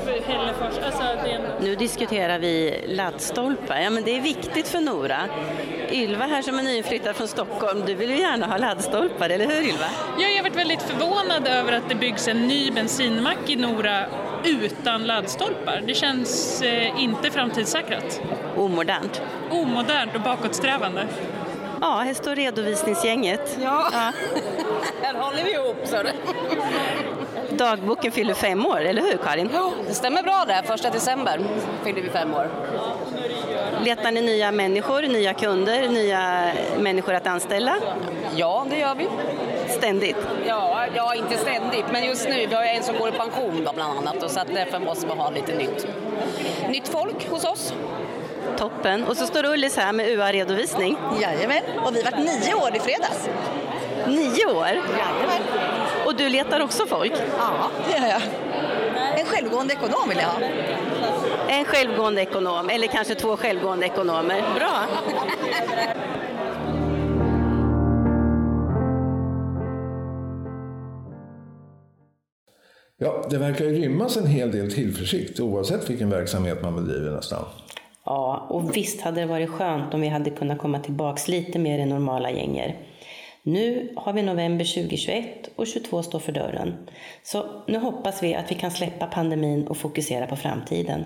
för 0.05 0.33
Hällefors. 0.33 0.85
Alltså 0.85 1.03
det 1.25 1.31
ändå... 1.31 1.49
Nu 1.61 1.75
diskuterar 1.75 2.39
vi 2.39 2.85
laddstolpar. 2.89 3.81
Ja, 3.81 3.91
men 3.91 4.05
det 4.05 4.17
är 4.17 4.21
viktigt 4.21 4.69
för 4.69 4.81
Nora. 4.81 5.19
Ylva 5.91 6.27
här 6.27 6.43
som 6.43 6.59
är 6.59 6.63
nyinflyttad 6.63 7.17
från 7.17 7.29
Stockholm, 7.29 7.83
du 7.87 7.95
vill 7.95 8.11
ju 8.11 8.19
gärna 8.19 8.47
ha 8.47 8.57
laddstolpar, 8.57 9.31
eller 9.31 9.47
hur 9.47 9.63
Ylva? 9.63 9.87
Jag 10.19 10.37
har 10.37 10.43
varit 10.43 10.57
väldigt 10.57 10.83
förvånad 10.83 11.49
över 11.49 11.73
att 11.73 11.89
det 11.89 11.95
byggs 11.95 12.29
en 12.29 12.49
ny 12.49 12.71
bensinmack 12.71 13.39
i 13.47 13.57
Nora 13.57 14.05
utan 14.45 15.07
laddstolpar. 15.07 15.83
Det 15.87 15.95
känns 15.95 16.63
eh, 16.63 17.03
inte 17.03 17.31
framtidssäkrat. 17.31 18.21
Omodernt. 18.57 19.23
Omodernt 19.51 20.15
och 20.15 20.21
bakåtsträvande. 20.21 21.07
Ja, 21.81 22.03
här 22.07 22.15
står 22.15 22.35
redovisningsgänget. 22.35 23.59
Ja, 23.63 23.91
här 25.03 25.15
håller 25.15 25.45
vi 25.45 25.53
ihop. 25.53 25.77
Så 25.85 25.97
det. 26.03 26.13
Dagboken 27.51 28.13
fyller 28.13 28.35
fem 28.35 28.67
år, 28.67 28.81
eller 28.81 29.03
hur 29.03 29.17
Karin? 29.17 29.51
Ja, 29.55 29.73
det 29.89 29.95
stämmer 29.95 30.23
bra 30.23 30.45
det. 30.47 30.63
Första 30.67 30.91
december 30.91 31.41
fyller 31.85 32.03
vi 32.03 32.09
fem 32.09 32.35
år. 32.35 32.51
Letar 33.85 34.13
ni 34.13 34.21
nya 34.21 34.53
människor, 34.53 35.03
nya 35.03 35.35
kunder, 35.35 35.89
nya 35.89 36.53
människor 36.79 37.15
att 37.15 37.27
anställa? 37.27 37.77
Ja, 38.37 38.67
det 38.71 38.79
gör 38.79 38.95
vi. 38.95 39.09
Ständigt. 39.69 40.17
Ja, 40.47 40.85
ja, 40.95 41.15
inte 41.15 41.39
ständigt, 41.39 41.85
men 41.93 42.05
just 42.05 42.29
nu, 42.29 42.47
vi 42.47 42.55
har 42.55 42.63
en 42.63 42.83
som 42.83 42.99
går 42.99 43.09
i 43.09 43.13
pension 43.13 43.65
då, 43.65 43.73
bland 43.73 43.99
annat, 43.99 44.23
och 44.23 44.31
så 44.31 44.41
att 44.41 44.55
därför 44.55 44.79
måste 44.79 45.07
vi 45.07 45.13
ha 45.13 45.31
lite 45.31 45.55
nytt, 45.55 45.87
nytt 46.69 46.89
folk 46.89 47.29
hos 47.31 47.45
oss. 47.45 47.73
Toppen. 48.57 49.05
Och 49.05 49.17
så 49.17 49.27
står 49.27 49.45
Ullis 49.47 49.77
här 49.77 49.93
med 49.93 50.11
UA-redovisning. 50.11 50.97
Jajamän, 51.21 51.63
och 51.85 51.97
vi 51.97 52.03
vart 52.03 52.19
nio 52.19 52.55
år 52.55 52.77
i 52.77 52.81
fredags. 52.81 53.29
Nio 54.07 54.47
år? 54.47 54.67
Jajamän. 54.67 55.43
Och 56.07 56.15
du 56.15 56.29
letar 56.29 56.61
också 56.61 56.87
folk? 56.87 57.13
Ja, 57.39 57.71
det 57.87 57.99
gör 57.99 58.09
jag. 58.09 58.23
En 59.19 59.27
självgående 59.27 59.75
ekonom 59.75 60.09
vill 60.09 60.19
jag 60.19 60.27
ha. 60.27 60.41
En 61.49 61.65
självgående 61.65 62.23
ekonom, 62.23 62.71
eller 62.71 62.87
kanske 62.87 63.15
två 63.15 63.37
självgående 63.37 63.87
ekonomer. 63.87 64.43
Bra! 64.55 64.87
Ja, 73.01 73.27
det 73.31 73.39
verkar 73.39 73.65
ju 73.65 73.73
rymmas 73.73 74.17
en 74.17 74.27
hel 74.27 74.53
del 74.53 74.73
tillförsikt 74.73 75.41
oavsett 75.41 75.91
vilken 75.91 76.11
verksamhet 76.11 76.63
man 76.63 76.77
bedriver 76.77 77.11
nästan. 77.11 77.45
Ja, 78.09 78.47
och 78.49 78.77
visst 78.77 79.01
hade 79.01 79.21
det 79.21 79.27
varit 79.27 79.51
skönt 79.51 79.95
om 79.95 80.01
vi 80.01 80.09
hade 80.09 80.31
kunnat 80.31 80.59
komma 80.59 80.79
tillbaks 80.79 81.29
lite 81.29 81.59
mer 81.59 81.79
i 81.79 81.87
normala 81.87 82.31
gänger. 82.31 82.77
Nu 83.43 83.93
har 83.97 84.13
vi 84.13 84.23
november 84.23 84.65
2021 84.65 85.51
och 85.57 85.67
22 85.67 86.03
står 86.03 86.19
för 86.19 86.33
dörren. 86.33 86.75
Så 87.23 87.45
nu 87.67 87.79
hoppas 87.79 88.23
vi 88.23 88.35
att 88.35 88.51
vi 88.51 88.55
kan 88.55 88.71
släppa 88.71 89.07
pandemin 89.07 89.67
och 89.67 89.77
fokusera 89.77 90.27
på 90.27 90.37
framtiden. 90.37 91.05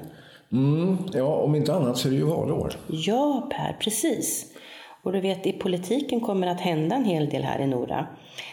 Mm, 0.52 0.98
ja, 1.12 1.24
om 1.24 1.54
inte 1.54 1.74
annat 1.74 1.96
så 1.96 2.08
är 2.08 2.12
det 2.12 2.18
ju 2.18 2.24
valår. 2.24 2.72
Ja, 2.86 3.48
Per, 3.50 3.76
precis. 3.80 4.51
Och 5.02 5.12
du 5.12 5.20
vet, 5.20 5.46
i 5.46 5.52
politiken 5.52 6.20
kommer 6.20 6.46
att 6.46 6.60
hända 6.60 6.96
en 6.96 7.04
hel 7.04 7.28
del 7.28 7.42
här 7.42 7.58
i 7.58 7.66
Nora. 7.66 8.06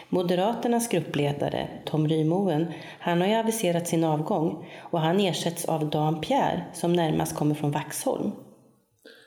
Moderaternas 0.08 0.88
gruppledare 0.88 1.68
Tom 1.84 2.08
Rymoen, 2.08 2.66
han 2.98 3.20
har 3.20 3.28
ju 3.28 3.34
aviserat 3.34 3.88
sin 3.88 4.04
avgång 4.04 4.66
och 4.80 5.00
han 5.00 5.20
ersätts 5.20 5.64
av 5.64 5.90
Dan 5.90 6.20
Pierre 6.20 6.64
som 6.72 6.92
närmast 6.92 7.36
kommer 7.36 7.54
från 7.54 7.70
Vaxholm. 7.70 8.30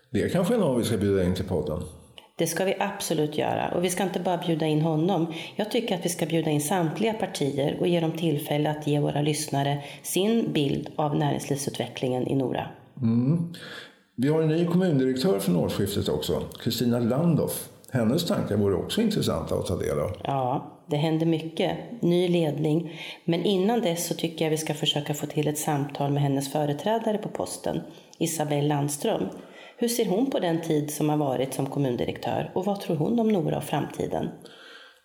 Det 0.09 0.29
kanske 0.29 0.53
är 0.53 0.57
någon 0.57 0.77
vi 0.77 0.83
ska 0.83 0.97
bjuda 0.97 1.23
in 1.23 1.35
till 1.35 1.47
podden. 1.47 1.79
Det 2.35 2.47
ska 2.47 2.65
vi 2.65 2.75
absolut 2.79 3.37
göra. 3.37 3.71
Och 3.75 3.83
vi 3.83 3.89
ska 3.89 4.03
inte 4.03 4.19
bara 4.19 4.37
bjuda 4.37 4.65
in 4.65 4.81
honom. 4.81 5.33
Jag 5.55 5.71
tycker 5.71 5.95
att 5.95 6.05
vi 6.05 6.09
ska 6.09 6.25
bjuda 6.25 6.51
in 6.51 6.61
samtliga 6.61 7.13
partier 7.13 7.77
och 7.79 7.87
ge 7.87 7.99
dem 7.99 8.11
tillfälle 8.11 8.69
att 8.69 8.87
ge 8.87 8.99
våra 8.99 9.21
lyssnare 9.21 9.83
sin 10.01 10.53
bild 10.53 10.89
av 10.95 11.15
näringslivsutvecklingen 11.15 12.27
i 12.27 12.35
Nora. 12.35 12.67
Mm. 13.01 13.53
Vi 14.15 14.27
har 14.27 14.41
en 14.41 14.47
ny 14.47 14.65
kommundirektör 14.65 15.39
från 15.39 15.55
årsskiftet 15.55 16.09
också, 16.09 16.41
Kristina 16.59 16.99
Landhoff. 16.99 17.69
Hennes 17.91 18.25
tankar 18.25 18.57
vore 18.57 18.75
också 18.75 19.01
intressanta 19.01 19.55
att 19.55 19.65
ta 19.65 19.75
del 19.75 19.99
av. 19.99 20.11
Ja, 20.23 20.71
det 20.87 20.97
händer 20.97 21.25
mycket. 21.25 21.77
Ny 22.01 22.27
ledning. 22.27 23.01
Men 23.25 23.43
innan 23.43 23.81
dess 23.81 24.07
så 24.07 24.13
tycker 24.13 24.45
jag 24.45 24.49
vi 24.49 24.57
ska 24.57 24.73
försöka 24.73 25.13
få 25.13 25.25
till 25.25 25.47
ett 25.47 25.57
samtal 25.57 26.11
med 26.11 26.21
hennes 26.23 26.51
företrädare 26.51 27.17
på 27.17 27.29
posten, 27.29 27.81
Isabelle 28.19 28.67
Landström. 28.67 29.23
Hur 29.77 29.87
ser 29.87 30.05
hon 30.05 30.31
på 30.31 30.39
den 30.39 30.61
tid 30.61 30.91
som 30.91 31.09
har 31.09 31.17
varit 31.17 31.53
som 31.53 31.65
kommundirektör 31.65 32.51
och 32.55 32.65
vad 32.65 32.79
tror 32.79 32.95
hon 32.95 33.19
om 33.19 33.27
Nora 33.27 33.57
och 33.57 33.63
framtiden? 33.63 34.29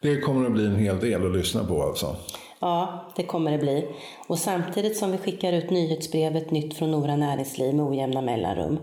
Det 0.02 0.20
kommer 0.20 0.46
att 0.46 0.52
bli 0.52 0.66
en 0.66 0.76
hel 0.76 1.00
del 1.00 1.26
att 1.26 1.36
lyssna 1.36 1.64
på 1.64 1.82
alltså. 1.82 2.16
Ja, 2.60 3.04
det 3.16 3.22
kommer 3.22 3.50
det 3.50 3.58
bli. 3.58 3.88
Och 4.28 4.38
samtidigt 4.38 4.96
som 4.96 5.12
vi 5.12 5.18
skickar 5.18 5.52
ut 5.52 5.70
nyhetsbrevet 5.70 6.50
Nytt 6.50 6.74
från 6.74 6.90
Nora 6.90 7.16
Näringsliv 7.16 7.74
med 7.74 7.86
ojämna 7.86 8.22
mellanrum. 8.22 8.78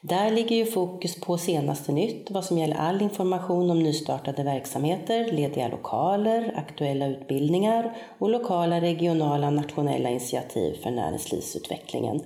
Där 0.00 0.30
ligger 0.30 0.56
ju 0.56 0.66
fokus 0.66 1.20
på 1.20 1.38
senaste 1.38 1.92
nytt 1.92 2.30
vad 2.30 2.44
som 2.44 2.58
gäller 2.58 2.76
all 2.76 3.02
information 3.02 3.70
om 3.70 3.82
nystartade 3.82 4.42
verksamheter, 4.42 5.32
lediga 5.32 5.68
lokaler, 5.68 6.54
aktuella 6.56 7.06
utbildningar 7.06 7.96
och 8.18 8.30
lokala, 8.30 8.80
regionala, 8.80 9.50
nationella 9.50 10.08
initiativ 10.08 10.82
för 10.82 10.90
näringslivsutvecklingen 10.90 12.20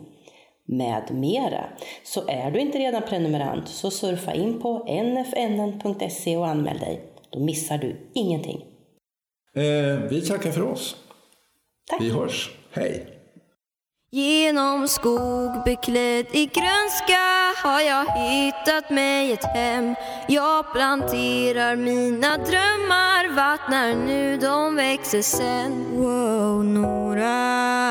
med 0.66 1.02
mera. 1.10 1.64
Så 2.04 2.28
är 2.28 2.50
du 2.50 2.60
inte 2.60 2.78
redan 2.78 3.02
prenumerant 3.02 3.68
så 3.68 3.90
surfa 3.90 4.34
in 4.34 4.60
på 4.60 4.78
nfnn.se 4.78 6.36
och 6.36 6.46
anmäl 6.46 6.78
dig. 6.78 7.00
Då 7.30 7.40
missar 7.40 7.78
du 7.78 8.10
ingenting. 8.14 8.73
Eh, 9.54 9.98
vi 10.10 10.26
tackar 10.28 10.50
för 10.50 10.62
oss. 10.62 10.96
Tack. 11.90 12.00
Vi 12.00 12.10
hörs. 12.10 12.50
Hej! 12.70 13.10
Genom 14.10 14.88
skog 14.88 15.64
beklädd 15.64 16.26
i 16.32 16.46
grönska 16.46 17.24
har 17.62 17.80
jag 17.80 18.04
hittat 18.04 18.90
mig 18.90 19.32
ett 19.32 19.44
hem 19.44 19.94
Jag 20.28 20.72
planterar 20.72 21.76
mina 21.76 22.36
drömmar, 22.36 23.36
vattnar 23.36 23.94
nu 23.94 24.36
de 24.36 24.76
växer 24.76 25.22
sen 25.22 25.84
Wow, 25.96 26.64
Nora 26.64 27.84